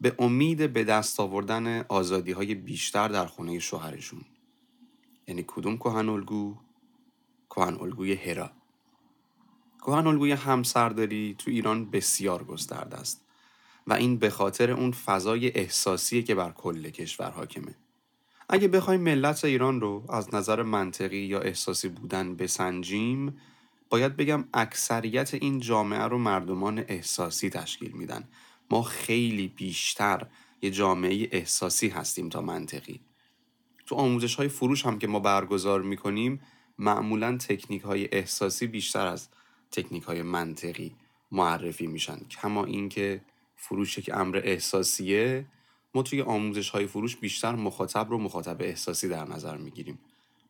به 0.00 0.14
امید 0.18 0.72
به 0.72 0.84
دست 0.84 1.20
آوردن 1.20 1.84
آزادی 1.88 2.32
های 2.32 2.54
بیشتر 2.54 3.08
در 3.08 3.26
خونه 3.26 3.58
شوهرشون. 3.58 4.20
یعنی 5.28 5.44
کدوم 5.46 5.76
کهن 5.76 6.08
الگو؟ 6.08 6.56
کهن 7.50 7.74
الگوی 7.74 8.14
هرا. 8.14 8.50
کهن 9.78 10.06
الگوی 10.06 10.32
همسرداری 10.32 11.34
تو 11.38 11.50
ایران 11.50 11.90
بسیار 11.90 12.44
گسترده 12.44 12.96
است 12.96 13.24
و 13.86 13.92
این 13.92 14.16
به 14.16 14.30
خاطر 14.30 14.70
اون 14.70 14.92
فضای 14.92 15.48
احساسیه 15.58 16.22
که 16.22 16.34
بر 16.34 16.50
کل 16.50 16.90
کشور 16.90 17.30
حاکمه. 17.30 17.74
اگه 18.48 18.68
بخوایم 18.68 19.00
ملت 19.00 19.44
ایران 19.44 19.80
رو 19.80 20.04
از 20.08 20.34
نظر 20.34 20.62
منطقی 20.62 21.16
یا 21.16 21.40
احساسی 21.40 21.88
بودن 21.88 22.36
بسنجیم 22.36 23.36
باید 23.88 24.16
بگم 24.16 24.44
اکثریت 24.54 25.34
این 25.34 25.60
جامعه 25.60 26.02
رو 26.02 26.18
مردمان 26.18 26.84
احساسی 26.88 27.50
تشکیل 27.50 27.90
میدن. 27.90 28.28
ما 28.70 28.82
خیلی 28.82 29.48
بیشتر 29.48 30.26
یه 30.62 30.70
جامعه 30.70 31.28
احساسی 31.32 31.88
هستیم 31.88 32.28
تا 32.28 32.40
منطقی. 32.40 33.00
تو 33.86 33.94
آموزش 33.94 34.34
های 34.34 34.48
فروش 34.48 34.86
هم 34.86 34.98
که 34.98 35.06
ما 35.06 35.20
برگزار 35.20 35.82
می‌کنیم 35.82 36.40
معمولا 36.78 37.36
تکنیک 37.36 37.82
های 37.82 38.08
احساسی 38.12 38.66
بیشتر 38.66 39.06
از 39.06 39.28
تکنیک 39.70 40.02
های 40.02 40.22
منطقی 40.22 40.92
معرفی 41.32 41.86
میشن. 41.86 42.18
کما 42.18 42.64
اینکه 42.64 43.20
فروش 43.56 43.98
یک 43.98 44.10
امر 44.14 44.40
احساسیه 44.44 45.46
ما 45.94 46.02
توی 46.02 46.22
آموزش 46.22 46.70
های 46.70 46.86
فروش 46.86 47.16
بیشتر 47.16 47.54
مخاطب 47.54 48.10
رو 48.10 48.18
مخاطب 48.18 48.56
احساسی 48.60 49.08
در 49.08 49.24
نظر 49.24 49.56
می‌گیریم 49.56 49.98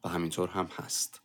و 0.05 0.09
همینطور 0.09 0.49
هم 0.49 0.67
هست. 0.67 1.21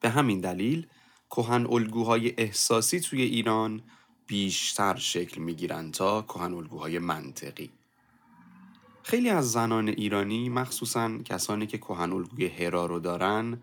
به 0.00 0.10
همین 0.10 0.40
دلیل 0.40 0.86
کهن 1.30 1.66
الگوهای 1.66 2.34
احساسی 2.38 3.00
توی 3.00 3.22
ایران 3.22 3.82
بیشتر 4.26 4.96
شکل 4.96 5.40
می‌گیرن 5.40 5.90
تا 5.90 6.22
کهن 6.22 6.54
الگوهای 6.54 6.98
منطقی. 6.98 7.70
خیلی 9.02 9.28
از 9.28 9.52
زنان 9.52 9.88
ایرانی 9.88 10.48
مخصوصا 10.48 11.18
کسانی 11.18 11.66
که 11.66 11.78
کهن 11.78 12.12
الگوی 12.12 12.46
هرا 12.46 12.86
رو 12.86 13.00
دارن 13.00 13.62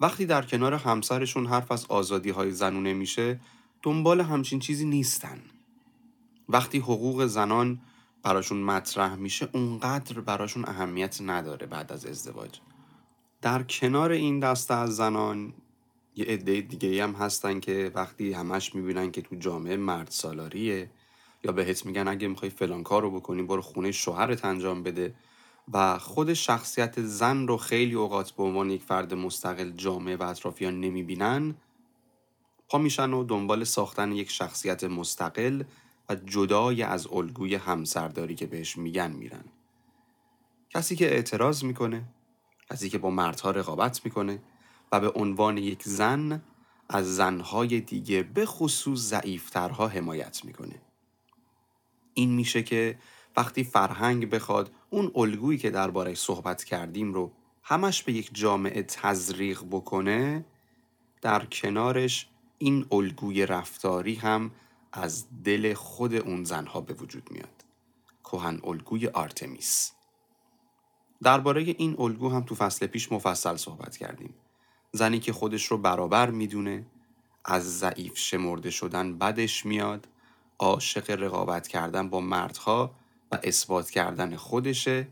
وقتی 0.00 0.26
در 0.26 0.42
کنار 0.42 0.74
همسرشون 0.74 1.46
حرف 1.46 1.72
از 1.72 1.86
آزادی 1.86 2.30
های 2.30 2.50
زنونه 2.50 2.94
میشه 2.94 3.40
دنبال 3.82 4.20
همچین 4.20 4.58
چیزی 4.60 4.84
نیستن. 4.84 5.42
وقتی 6.48 6.78
حقوق 6.78 7.26
زنان 7.26 7.80
براشون 8.22 8.62
مطرح 8.62 9.14
میشه 9.14 9.48
اونقدر 9.52 10.20
براشون 10.20 10.64
اهمیت 10.68 11.20
نداره 11.20 11.66
بعد 11.66 11.92
از 11.92 12.06
ازدواج. 12.06 12.50
در 13.42 13.62
کنار 13.62 14.10
این 14.10 14.40
دسته 14.40 14.74
از 14.74 14.96
زنان 14.96 15.54
یه 16.16 16.24
عده 16.24 16.60
دیگه 16.60 17.02
هم 17.02 17.12
هستن 17.12 17.60
که 17.60 17.90
وقتی 17.94 18.32
همش 18.32 18.74
می‌بینن 18.74 19.10
که 19.10 19.22
تو 19.22 19.36
جامعه 19.36 19.76
مرد 19.76 20.08
سالاریه 20.10 20.90
یا 21.44 21.52
بهت 21.52 21.86
میگن 21.86 22.08
اگه 22.08 22.28
می‌خوای 22.28 22.50
فلان 22.50 22.82
کار 22.82 23.02
رو 23.02 23.10
بکنی 23.10 23.42
برو 23.42 23.62
خونه 23.62 23.92
شوهرت 23.92 24.44
انجام 24.44 24.82
بده. 24.82 25.14
و 25.72 25.98
خود 25.98 26.32
شخصیت 26.32 27.00
زن 27.00 27.46
رو 27.46 27.56
خیلی 27.56 27.94
اوقات 27.94 28.30
به 28.30 28.42
عنوان 28.42 28.70
یک 28.70 28.82
فرد 28.82 29.14
مستقل 29.14 29.70
جامعه 29.70 30.16
و 30.16 30.22
اطرافیان 30.22 30.80
نمی‌بینن. 30.80 31.54
پا 32.68 32.78
میشن 32.78 33.12
و 33.12 33.24
دنبال 33.24 33.64
ساختن 33.64 34.12
یک 34.12 34.30
شخصیت 34.30 34.84
مستقل 34.84 35.62
و 36.08 36.14
جدای 36.14 36.82
از 36.82 37.06
الگوی 37.12 37.54
همسرداری 37.54 38.34
که 38.34 38.46
بهش 38.46 38.78
میگن 38.78 39.10
میرن. 39.10 39.44
کسی 40.70 40.96
که 40.96 41.14
اعتراض 41.14 41.64
می‌کنه 41.64 42.04
کسی 42.70 42.88
که 42.88 42.98
با 42.98 43.10
مردها 43.10 43.50
رقابت 43.50 44.04
می‌کنه 44.04 44.42
و 44.92 45.00
به 45.00 45.10
عنوان 45.10 45.58
یک 45.58 45.82
زن 45.82 46.42
از 46.88 47.16
زنهای 47.16 47.80
دیگه 47.80 48.22
به 48.22 48.46
خصوص 48.46 48.98
ضعیفترها 48.98 49.88
حمایت 49.88 50.44
می‌کنه. 50.44 50.82
این 52.14 52.34
میشه 52.34 52.62
که 52.62 52.98
وقتی 53.36 53.64
فرهنگ 53.64 54.30
بخواد 54.30 54.72
اون 54.90 55.12
الگویی 55.14 55.58
که 55.58 55.70
درباره 55.70 56.14
صحبت 56.14 56.64
کردیم 56.64 57.14
رو 57.14 57.32
همش 57.62 58.02
به 58.02 58.12
یک 58.12 58.30
جامعه 58.32 58.82
تزریق 58.82 59.62
بکنه 59.70 60.44
در 61.22 61.44
کنارش 61.44 62.28
این 62.58 62.86
الگوی 62.92 63.46
رفتاری 63.46 64.14
هم 64.14 64.50
از 64.92 65.26
دل 65.44 65.74
خود 65.74 66.14
اون 66.14 66.44
زنها 66.44 66.80
به 66.80 66.94
وجود 66.94 67.30
میاد. 67.30 67.64
کهن 68.24 68.60
الگوی 68.64 69.06
آرتمیس. 69.06 69.92
درباره 71.22 71.62
این 71.62 71.96
الگو 71.98 72.28
هم 72.28 72.42
تو 72.42 72.54
فصل 72.54 72.86
پیش 72.86 73.12
مفصل 73.12 73.56
صحبت 73.56 73.96
کردیم. 73.96 74.34
زنی 74.92 75.20
که 75.20 75.32
خودش 75.32 75.64
رو 75.64 75.78
برابر 75.78 76.30
می‌دونه 76.30 76.86
از 77.44 77.78
ضعیف 77.78 78.18
شمرده 78.18 78.70
شدن 78.70 79.18
بدش 79.18 79.66
میاد 79.66 80.08
عاشق 80.58 81.10
رقابت 81.10 81.68
کردن 81.68 82.10
با 82.10 82.20
مردها 82.20 82.94
و 83.32 83.38
اثبات 83.42 83.90
کردن 83.90 84.36
خودشه. 84.36 85.08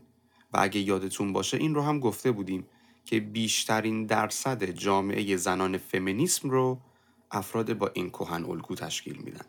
و 0.53 0.57
اگه 0.61 0.79
یادتون 0.79 1.33
باشه 1.33 1.57
این 1.57 1.75
رو 1.75 1.81
هم 1.81 1.99
گفته 1.99 2.31
بودیم 2.31 2.67
که 3.05 3.19
بیشترین 3.19 4.05
درصد 4.05 4.63
جامعه 4.63 5.37
زنان 5.37 5.77
فمینیسم 5.77 6.49
رو 6.49 6.79
افراد 7.31 7.73
با 7.73 7.91
این 7.93 8.09
کهن 8.09 8.45
الگو 8.45 8.75
تشکیل 8.75 9.17
میدن. 9.17 9.45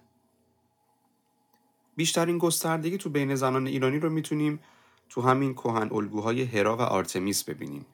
بیشترین 1.96 2.38
گستردگی 2.38 2.98
تو 2.98 3.10
بین 3.10 3.34
زنان 3.34 3.66
ایرانی 3.66 3.98
رو 3.98 4.10
می‌تونیم 4.10 4.60
تو 5.08 5.20
همین 5.20 5.54
کهن 5.54 5.88
الگوهای 5.92 6.42
هرا 6.42 6.76
و 6.76 6.80
آرتمیس 6.80 7.44
ببینیم. 7.44 7.86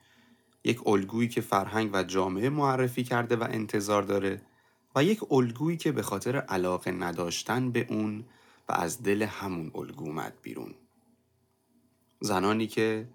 یک 0.65 0.87
الگویی 0.87 1.29
که 1.29 1.41
فرهنگ 1.41 1.91
و 1.93 2.03
جامعه 2.03 2.49
معرفی 2.49 3.05
کرده 3.05 3.37
و 3.37 3.47
انتظار 3.51 4.03
داره 4.03 4.43
و 4.97 5.05
یک 5.05 5.33
الگویی 5.33 5.77
که 5.77 5.93
به 5.93 6.03
خاطر 6.03 6.37
علاقه 6.37 6.91
نداشتن 6.91 7.71
به 7.71 7.87
اون 7.91 8.25
و 8.69 8.73
از 8.73 9.03
دل 9.03 9.23
همون 9.23 9.71
الگو 9.75 10.05
اومد 10.05 10.35
بیرون. 10.43 10.75
زنانی 12.21 12.67
که 12.67 13.09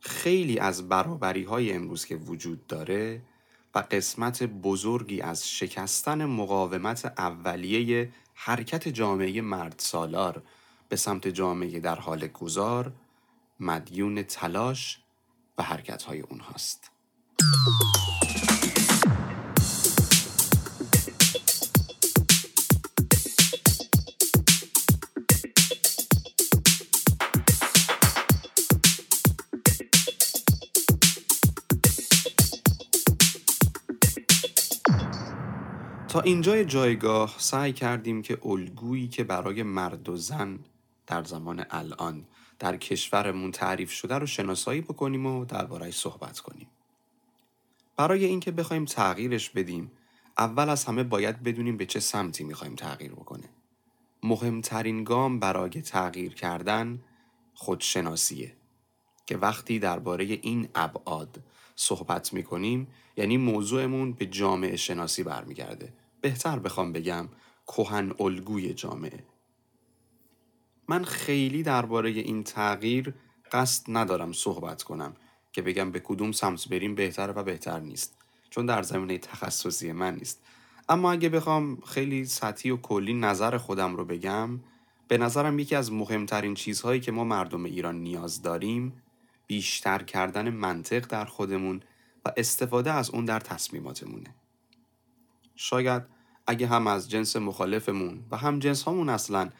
خیلی 0.00 0.58
از 0.58 0.88
برابری 0.88 1.44
های 1.44 1.72
امروز 1.72 2.04
که 2.04 2.16
وجود 2.16 2.66
داره 2.66 3.22
و 3.76 3.78
قسمت 3.78 4.42
بزرگی 4.42 5.20
از 5.20 5.48
شکستن 5.48 6.24
مقاومت 6.24 7.12
اولیه 7.18 8.12
حرکت 8.34 8.88
جامعه 8.88 9.40
مرد 9.40 9.74
سالار 9.78 10.42
به 10.88 10.96
سمت 10.96 11.28
جامعه 11.28 11.80
در 11.80 11.94
حال 11.94 12.26
گذار 12.26 12.92
مدیون 13.60 14.22
تلاش 14.22 14.98
و 15.58 15.62
حرکت 15.62 16.02
های 16.02 16.20
اونهاست. 16.20 16.90
تا 36.16 36.22
اینجای 36.22 36.64
جایگاه 36.64 37.34
سعی 37.38 37.72
کردیم 37.72 38.22
که 38.22 38.38
الگویی 38.44 39.08
که 39.08 39.24
برای 39.24 39.62
مرد 39.62 40.08
و 40.08 40.16
زن 40.16 40.58
در 41.06 41.24
زمان 41.24 41.64
الان 41.70 42.26
در 42.58 42.76
کشورمون 42.76 43.50
تعریف 43.50 43.90
شده 43.90 44.14
رو 44.14 44.26
شناسایی 44.26 44.80
بکنیم 44.80 45.26
و 45.26 45.44
دربارهش 45.44 45.96
صحبت 45.96 46.40
کنیم. 46.40 46.66
برای 47.96 48.24
اینکه 48.24 48.50
بخوایم 48.50 48.84
تغییرش 48.84 49.50
بدیم 49.50 49.90
اول 50.38 50.68
از 50.68 50.84
همه 50.84 51.02
باید 51.02 51.42
بدونیم 51.42 51.76
به 51.76 51.86
چه 51.86 52.00
سمتی 52.00 52.44
می‌خوایم 52.44 52.74
تغییر 52.74 53.12
بکنه. 53.12 53.48
مهمترین 54.22 55.04
گام 55.04 55.40
برای 55.40 55.82
تغییر 55.82 56.34
کردن 56.34 57.00
خودشناسیه 57.54 58.52
که 59.26 59.36
وقتی 59.36 59.78
درباره 59.78 60.24
این 60.24 60.68
ابعاد 60.74 61.42
صحبت 61.74 62.32
می‌کنیم 62.32 62.88
یعنی 63.16 63.36
موضوعمون 63.36 64.12
به 64.12 64.26
جامعه 64.26 64.76
شناسی 64.76 65.22
برمیگرده 65.22 65.92
بهتر 66.20 66.58
بخوام 66.58 66.92
بگم 66.92 67.28
کهن 67.66 68.12
الگوی 68.20 68.74
جامعه. 68.74 69.24
من 70.88 71.04
خیلی 71.04 71.62
درباره 71.62 72.10
این 72.10 72.44
تغییر 72.44 73.14
قصد 73.52 73.84
ندارم 73.88 74.32
صحبت 74.32 74.82
کنم 74.82 75.14
که 75.52 75.62
بگم 75.62 75.90
به 75.90 76.00
کدوم 76.00 76.32
سمت 76.32 76.68
بریم 76.68 76.94
بهتر 76.94 77.32
و 77.36 77.42
بهتر 77.42 77.80
نیست 77.80 78.16
چون 78.50 78.66
در 78.66 78.82
زمینه 78.82 79.18
تخصصی 79.18 79.92
من 79.92 80.14
نیست. 80.14 80.42
اما 80.88 81.12
اگه 81.12 81.28
بخوام 81.28 81.80
خیلی 81.80 82.24
سطحی 82.24 82.70
و 82.70 82.76
کلی 82.76 83.14
نظر 83.14 83.58
خودم 83.58 83.96
رو 83.96 84.04
بگم 84.04 84.60
به 85.08 85.18
نظرم 85.18 85.58
یکی 85.58 85.74
از 85.74 85.92
مهمترین 85.92 86.54
چیزهایی 86.54 87.00
که 87.00 87.12
ما 87.12 87.24
مردم 87.24 87.64
ایران 87.64 87.94
نیاز 87.94 88.42
داریم 88.42 89.02
بیشتر 89.46 90.02
کردن 90.02 90.50
منطق 90.50 91.06
در 91.06 91.24
خودمون 91.24 91.80
و 92.24 92.32
استفاده 92.36 92.92
از 92.92 93.10
اون 93.10 93.24
در 93.24 93.40
تصمیماتمونه. 93.40 94.34
شاید 95.56 96.02
اگه 96.46 96.66
هم 96.66 96.86
از 96.86 97.10
جنس 97.10 97.36
مخالفمون 97.36 98.24
و 98.30 98.36
هم 98.36 98.58
جنس 98.58 98.88
همون 98.88 99.08
اصلا 99.08 99.50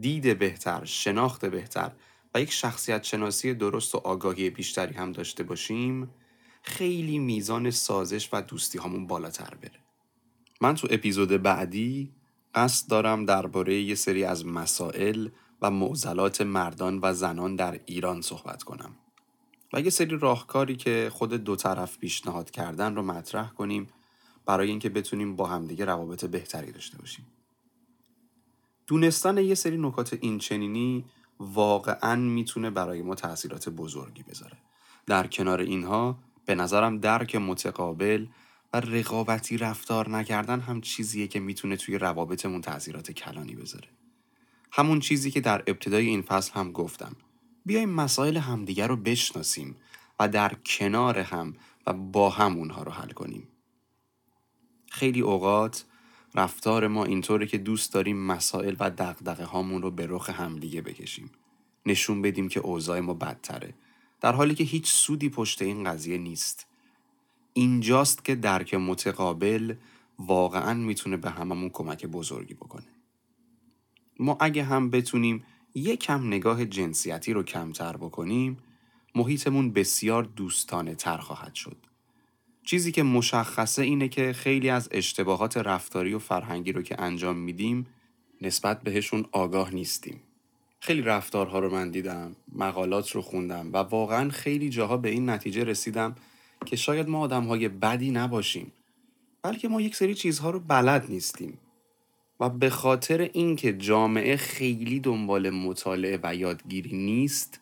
دید 0.00 0.38
بهتر، 0.38 0.84
شناخت 0.84 1.44
بهتر 1.44 1.92
و 2.34 2.40
یک 2.40 2.52
شخصیت 2.52 3.04
شناسی 3.04 3.54
درست 3.54 3.94
و 3.94 3.98
آگاهی 3.98 4.50
بیشتری 4.50 4.94
هم 4.94 5.12
داشته 5.12 5.42
باشیم 5.42 6.10
خیلی 6.62 7.18
میزان 7.18 7.70
سازش 7.70 8.28
و 8.32 8.42
دوستی 8.42 8.78
همون 8.78 9.06
بالاتر 9.06 9.54
بره. 9.54 9.80
من 10.60 10.74
تو 10.74 10.88
اپیزود 10.90 11.28
بعدی 11.28 12.12
قصد 12.54 12.90
دارم 12.90 13.24
درباره 13.24 13.74
یه 13.74 13.94
سری 13.94 14.24
از 14.24 14.46
مسائل 14.46 15.28
و 15.62 15.70
معضلات 15.70 16.40
مردان 16.40 16.98
و 17.02 17.14
زنان 17.14 17.56
در 17.56 17.80
ایران 17.86 18.22
صحبت 18.22 18.62
کنم 18.62 18.96
و 19.72 19.80
یه 19.80 19.90
سری 19.90 20.18
راهکاری 20.18 20.76
که 20.76 21.10
خود 21.12 21.34
دو 21.34 21.56
طرف 21.56 21.98
پیشنهاد 21.98 22.50
کردن 22.50 22.96
رو 22.96 23.02
مطرح 23.02 23.50
کنیم 23.50 23.88
برای 24.46 24.68
اینکه 24.68 24.88
بتونیم 24.88 25.36
با 25.36 25.46
همدیگه 25.46 25.84
روابط 25.84 26.24
بهتری 26.24 26.72
داشته 26.72 26.98
باشیم. 26.98 27.26
دونستن 28.86 29.38
یه 29.38 29.54
سری 29.54 29.76
نکات 29.76 30.18
این 30.20 30.38
چنینی 30.38 31.04
واقعا 31.38 32.16
می‌تونه 32.16 32.70
برای 32.70 33.02
ما 33.02 33.14
تاثیرات 33.14 33.68
بزرگی 33.68 34.22
بذاره. 34.22 34.56
در 35.06 35.26
کنار 35.26 35.60
اینها 35.60 36.18
به 36.44 36.54
نظرم 36.54 36.98
درک 36.98 37.36
متقابل 37.36 38.26
و 38.72 38.80
رقابتی 38.80 39.58
رفتار 39.58 40.08
نکردن 40.08 40.60
هم 40.60 40.80
چیزیه 40.80 41.26
که 41.26 41.40
می‌تونه 41.40 41.76
توی 41.76 41.98
روابطمون 41.98 42.60
تاثیرات 42.60 43.12
کلانی 43.12 43.54
بذاره. 43.54 43.88
همون 44.72 45.00
چیزی 45.00 45.30
که 45.30 45.40
در 45.40 45.62
ابتدای 45.66 46.06
این 46.06 46.22
فصل 46.22 46.52
هم 46.52 46.72
گفتم. 46.72 47.16
بیایم 47.66 47.90
مسائل 47.90 48.36
همدیگر 48.36 48.88
رو 48.88 48.96
بشناسیم 48.96 49.76
و 50.20 50.28
در 50.28 50.54
کنار 50.54 51.18
هم 51.18 51.54
و 51.86 51.92
با 51.92 52.30
هم 52.30 52.56
اونها 52.56 52.82
رو 52.82 52.92
حل 52.92 53.10
کنیم. 53.10 53.48
خیلی 54.94 55.20
اوقات 55.20 55.84
رفتار 56.34 56.88
ما 56.88 57.04
اینطوره 57.04 57.46
که 57.46 57.58
دوست 57.58 57.92
داریم 57.92 58.16
مسائل 58.26 58.76
و 58.80 58.90
دقدقه 58.90 59.44
هامون 59.44 59.82
رو 59.82 59.90
به 59.90 60.06
رخ 60.06 60.30
همدیگه 60.30 60.82
بکشیم. 60.82 61.30
نشون 61.86 62.22
بدیم 62.22 62.48
که 62.48 62.60
اوضاع 62.60 63.00
ما 63.00 63.14
بدتره. 63.14 63.74
در 64.20 64.32
حالی 64.32 64.54
که 64.54 64.64
هیچ 64.64 64.92
سودی 64.92 65.28
پشت 65.28 65.62
این 65.62 65.84
قضیه 65.84 66.18
نیست. 66.18 66.66
اینجاست 67.52 68.24
که 68.24 68.34
درک 68.34 68.74
متقابل 68.74 69.74
واقعا 70.18 70.74
می‌تونه 70.74 71.16
به 71.16 71.30
هممون 71.30 71.68
کمک 71.68 72.06
بزرگی 72.06 72.54
بکنه. 72.54 72.88
ما 74.18 74.36
اگه 74.40 74.64
هم 74.64 74.90
بتونیم 74.90 75.44
یکم 75.74 76.26
نگاه 76.26 76.64
جنسیتی 76.64 77.32
رو 77.32 77.42
کمتر 77.42 77.96
بکنیم 77.96 78.58
محیطمون 79.14 79.72
بسیار 79.72 80.22
دوستانه 80.22 80.94
تر 80.94 81.18
خواهد 81.18 81.54
شد. 81.54 81.76
چیزی 82.64 82.92
که 82.92 83.02
مشخصه 83.02 83.82
اینه 83.82 84.08
که 84.08 84.32
خیلی 84.32 84.70
از 84.70 84.88
اشتباهات 84.92 85.56
رفتاری 85.56 86.14
و 86.14 86.18
فرهنگی 86.18 86.72
رو 86.72 86.82
که 86.82 87.00
انجام 87.00 87.36
میدیم 87.36 87.86
نسبت 88.42 88.82
بهشون 88.82 89.24
آگاه 89.32 89.74
نیستیم. 89.74 90.20
خیلی 90.80 91.02
رفتارها 91.02 91.58
رو 91.58 91.70
من 91.70 91.90
دیدم 91.90 92.36
مقالات 92.52 93.10
رو 93.10 93.22
خوندم 93.22 93.72
و 93.72 93.76
واقعا 93.76 94.30
خیلی 94.30 94.68
جاها 94.68 94.96
به 94.96 95.08
این 95.08 95.30
نتیجه 95.30 95.64
رسیدم 95.64 96.14
که 96.66 96.76
شاید 96.76 97.08
ما 97.08 97.20
آدم 97.20 97.44
های 97.44 97.68
بدی 97.68 98.10
نباشیم 98.10 98.72
بلکه 99.42 99.68
ما 99.68 99.80
یک 99.80 99.96
سری 99.96 100.14
چیزها 100.14 100.50
رو 100.50 100.60
بلد 100.60 101.06
نیستیم 101.08 101.58
و 102.40 102.48
به 102.48 102.70
خاطر 102.70 103.20
اینکه 103.32 103.72
جامعه 103.72 104.36
خیلی 104.36 105.00
دنبال 105.00 105.50
مطالعه 105.50 106.20
و 106.22 106.34
یادگیری 106.34 106.96
نیست 106.96 107.60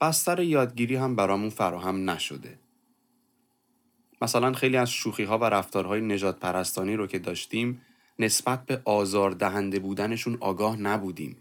بستر 0.00 0.40
یادگیری 0.40 0.96
هم 0.96 1.16
برامون 1.16 1.50
فراهم 1.50 2.10
نشده. 2.10 2.58
مثلا 4.22 4.52
خیلی 4.52 4.76
از 4.76 4.90
شوخی 4.90 5.24
ها 5.24 5.38
و 5.38 5.44
رفتارهای 5.44 6.00
نجات 6.00 6.38
پرستانی 6.38 6.96
رو 6.96 7.06
که 7.06 7.18
داشتیم 7.18 7.80
نسبت 8.18 8.66
به 8.66 8.80
آزار 8.84 9.30
دهنده 9.30 9.78
بودنشون 9.78 10.36
آگاه 10.40 10.76
نبودیم. 10.76 11.36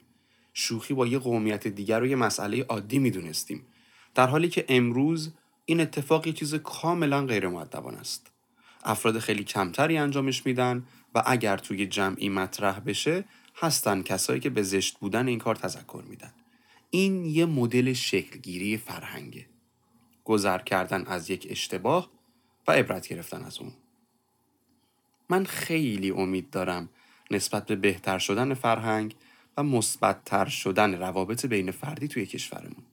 شوخی 0.53 0.93
با 0.93 1.07
یه 1.07 1.19
قومیت 1.19 1.67
دیگر 1.67 1.99
رو 1.99 2.07
یه 2.07 2.15
مسئله 2.15 2.63
عادی 2.63 2.99
می‌دونستیم. 2.99 3.65
در 4.15 4.27
حالی 4.27 4.49
که 4.49 4.65
امروز 4.69 5.31
این 5.65 5.81
اتفاق 5.81 6.27
یه 6.27 6.33
چیز 6.33 6.55
کاملا 6.55 7.25
غیر 7.25 7.47
معدبان 7.47 7.95
است. 7.95 8.31
افراد 8.83 9.19
خیلی 9.19 9.43
کمتری 9.43 9.97
انجامش 9.97 10.45
میدن 10.45 10.85
و 11.15 11.23
اگر 11.25 11.57
توی 11.57 11.87
جمعی 11.87 12.29
مطرح 12.29 12.79
بشه 12.79 13.25
هستن 13.55 14.01
کسایی 14.01 14.39
که 14.39 14.49
به 14.49 14.63
زشت 14.63 14.99
بودن 14.99 15.27
این 15.27 15.39
کار 15.39 15.55
تذکر 15.55 16.03
میدن. 16.09 16.33
این 16.89 17.25
یه 17.25 17.45
مدل 17.45 17.93
شکلگیری 17.93 18.77
فرهنگه. 18.77 19.45
گذر 20.23 20.57
کردن 20.57 21.05
از 21.07 21.29
یک 21.29 21.47
اشتباه 21.49 22.09
و 22.67 22.71
عبرت 22.71 23.07
گرفتن 23.07 23.43
از 23.43 23.59
اون. 23.59 23.71
من 25.29 25.45
خیلی 25.45 26.11
امید 26.11 26.49
دارم 26.49 26.89
نسبت 27.31 27.65
به 27.65 27.75
بهتر 27.75 28.19
شدن 28.19 28.53
فرهنگ 28.53 29.15
و 29.57 29.63
مثبتتر 29.63 30.45
شدن 30.45 30.93
روابط 30.93 31.45
بین 31.45 31.71
فردی 31.71 32.07
توی 32.07 32.25
کشورمون. 32.25 32.83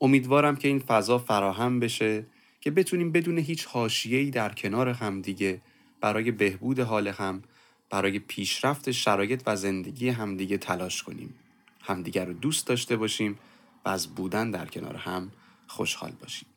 امیدوارم 0.00 0.56
که 0.56 0.68
این 0.68 0.78
فضا 0.78 1.18
فراهم 1.18 1.80
بشه 1.80 2.26
که 2.60 2.70
بتونیم 2.70 3.12
بدون 3.12 3.38
هیچ 3.38 3.66
حاشیه‌ای 3.66 4.30
در 4.30 4.52
کنار 4.52 4.88
همدیگه 4.88 5.60
برای 6.00 6.30
بهبود 6.30 6.80
حال 6.80 7.08
هم 7.08 7.42
برای 7.90 8.18
پیشرفت 8.18 8.90
شرایط 8.90 9.42
و 9.46 9.56
زندگی 9.56 10.08
همدیگه 10.08 10.58
تلاش 10.58 11.02
کنیم. 11.02 11.34
همدیگه 11.82 12.24
رو 12.24 12.32
دوست 12.32 12.66
داشته 12.66 12.96
باشیم 12.96 13.38
و 13.84 13.88
از 13.88 14.14
بودن 14.14 14.50
در 14.50 14.66
کنار 14.66 14.96
هم 14.96 15.30
خوشحال 15.66 16.12
باشیم. 16.20 16.48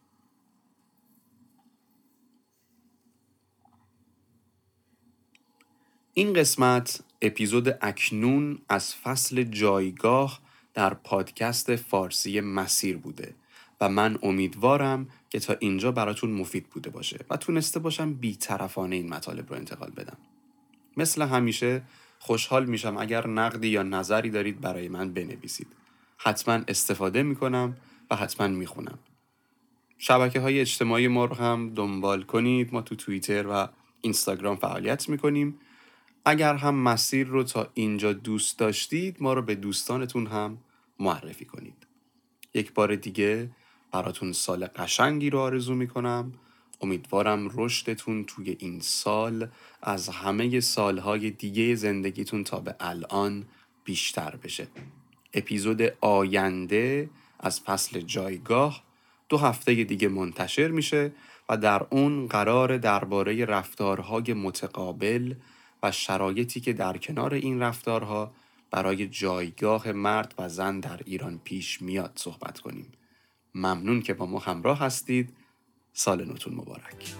این 6.19 6.33
قسمت 6.33 7.01
اپیزود 7.21 7.77
اکنون 7.81 8.59
از 8.69 8.95
فصل 8.95 9.43
جایگاه 9.43 10.39
در 10.73 10.93
پادکست 10.93 11.75
فارسی 11.75 12.41
مسیر 12.41 12.97
بوده 12.97 13.35
و 13.81 13.89
من 13.89 14.19
امیدوارم 14.23 15.07
که 15.29 15.39
تا 15.39 15.55
اینجا 15.59 15.91
براتون 15.91 16.31
مفید 16.31 16.67
بوده 16.69 16.89
باشه 16.89 17.19
و 17.29 17.37
تونسته 17.37 17.79
باشم 17.79 18.13
بیطرفانه 18.13 18.95
این 18.95 19.09
مطالب 19.09 19.49
رو 19.49 19.55
انتقال 19.55 19.89
بدم. 19.89 20.17
مثل 20.97 21.21
همیشه 21.21 21.81
خوشحال 22.19 22.65
میشم 22.65 22.97
اگر 22.97 23.27
نقدی 23.27 23.67
یا 23.67 23.83
نظری 23.83 24.29
دارید 24.29 24.61
برای 24.61 24.89
من 24.89 25.13
بنویسید. 25.13 25.67
حتما 26.17 26.63
استفاده 26.67 27.23
می‌کنم 27.23 27.77
و 28.11 28.15
حتما 28.15 28.47
می‌خونم. 28.47 28.99
شبکه 29.97 30.39
های 30.39 30.59
اجتماعی 30.59 31.07
ما 31.07 31.25
رو 31.25 31.35
هم 31.35 31.73
دنبال 31.73 32.23
کنید. 32.23 32.73
ما 32.73 32.81
تو 32.81 32.95
توییتر 32.95 33.47
و 33.47 33.67
اینستاگرام 34.01 34.55
فعالیت 34.55 35.09
می‌کنیم. 35.09 35.59
اگر 36.25 36.55
هم 36.55 36.75
مسیر 36.75 37.27
رو 37.27 37.43
تا 37.43 37.69
اینجا 37.73 38.13
دوست 38.13 38.59
داشتید 38.59 39.17
ما 39.19 39.33
رو 39.33 39.41
به 39.41 39.55
دوستانتون 39.55 40.27
هم 40.27 40.57
معرفی 40.99 41.45
کنید. 41.45 41.87
یک 42.53 42.73
بار 42.73 42.95
دیگه 42.95 43.49
براتون 43.91 44.33
سال 44.33 44.65
قشنگی 44.65 45.29
رو 45.29 45.39
آرزو 45.39 45.75
می‌کنم. 45.75 46.33
امیدوارم 46.81 47.49
رشدتون 47.53 48.23
توی 48.23 48.55
این 48.59 48.79
سال 48.79 49.47
از 49.81 50.09
همه 50.09 50.59
سالهای 50.59 51.31
دیگه 51.31 51.75
زندگیتون 51.75 52.43
تا 52.43 52.59
به 52.59 52.75
الان 52.79 53.45
بیشتر 53.83 54.35
بشه. 54.35 54.67
اپیزود 55.33 55.81
آینده 56.01 57.09
از 57.39 57.59
فصل 57.59 58.01
جایگاه 58.01 58.83
دو 59.29 59.37
هفته 59.37 59.83
دیگه 59.83 60.07
منتشر 60.07 60.67
میشه 60.67 61.11
و 61.49 61.57
در 61.57 61.85
اون 61.89 62.27
قرار 62.27 62.77
درباره 62.77 63.45
رفتارهای 63.45 64.33
متقابل 64.33 65.33
و 65.83 65.91
شرایطی 65.91 66.59
که 66.59 66.73
در 66.73 66.97
کنار 66.97 67.33
این 67.33 67.59
رفتارها 67.59 68.31
برای 68.71 69.07
جایگاه 69.07 69.91
مرد 69.91 70.33
و 70.37 70.49
زن 70.49 70.79
در 70.79 70.99
ایران 71.05 71.39
پیش 71.43 71.81
میاد 71.81 72.11
صحبت 72.15 72.59
کنیم. 72.59 72.91
ممنون 73.55 74.01
که 74.01 74.13
با 74.13 74.25
ما 74.25 74.39
همراه 74.39 74.79
هستید. 74.79 75.33
سال 75.93 76.25
نوتون 76.25 76.53
مبارک. 76.53 77.15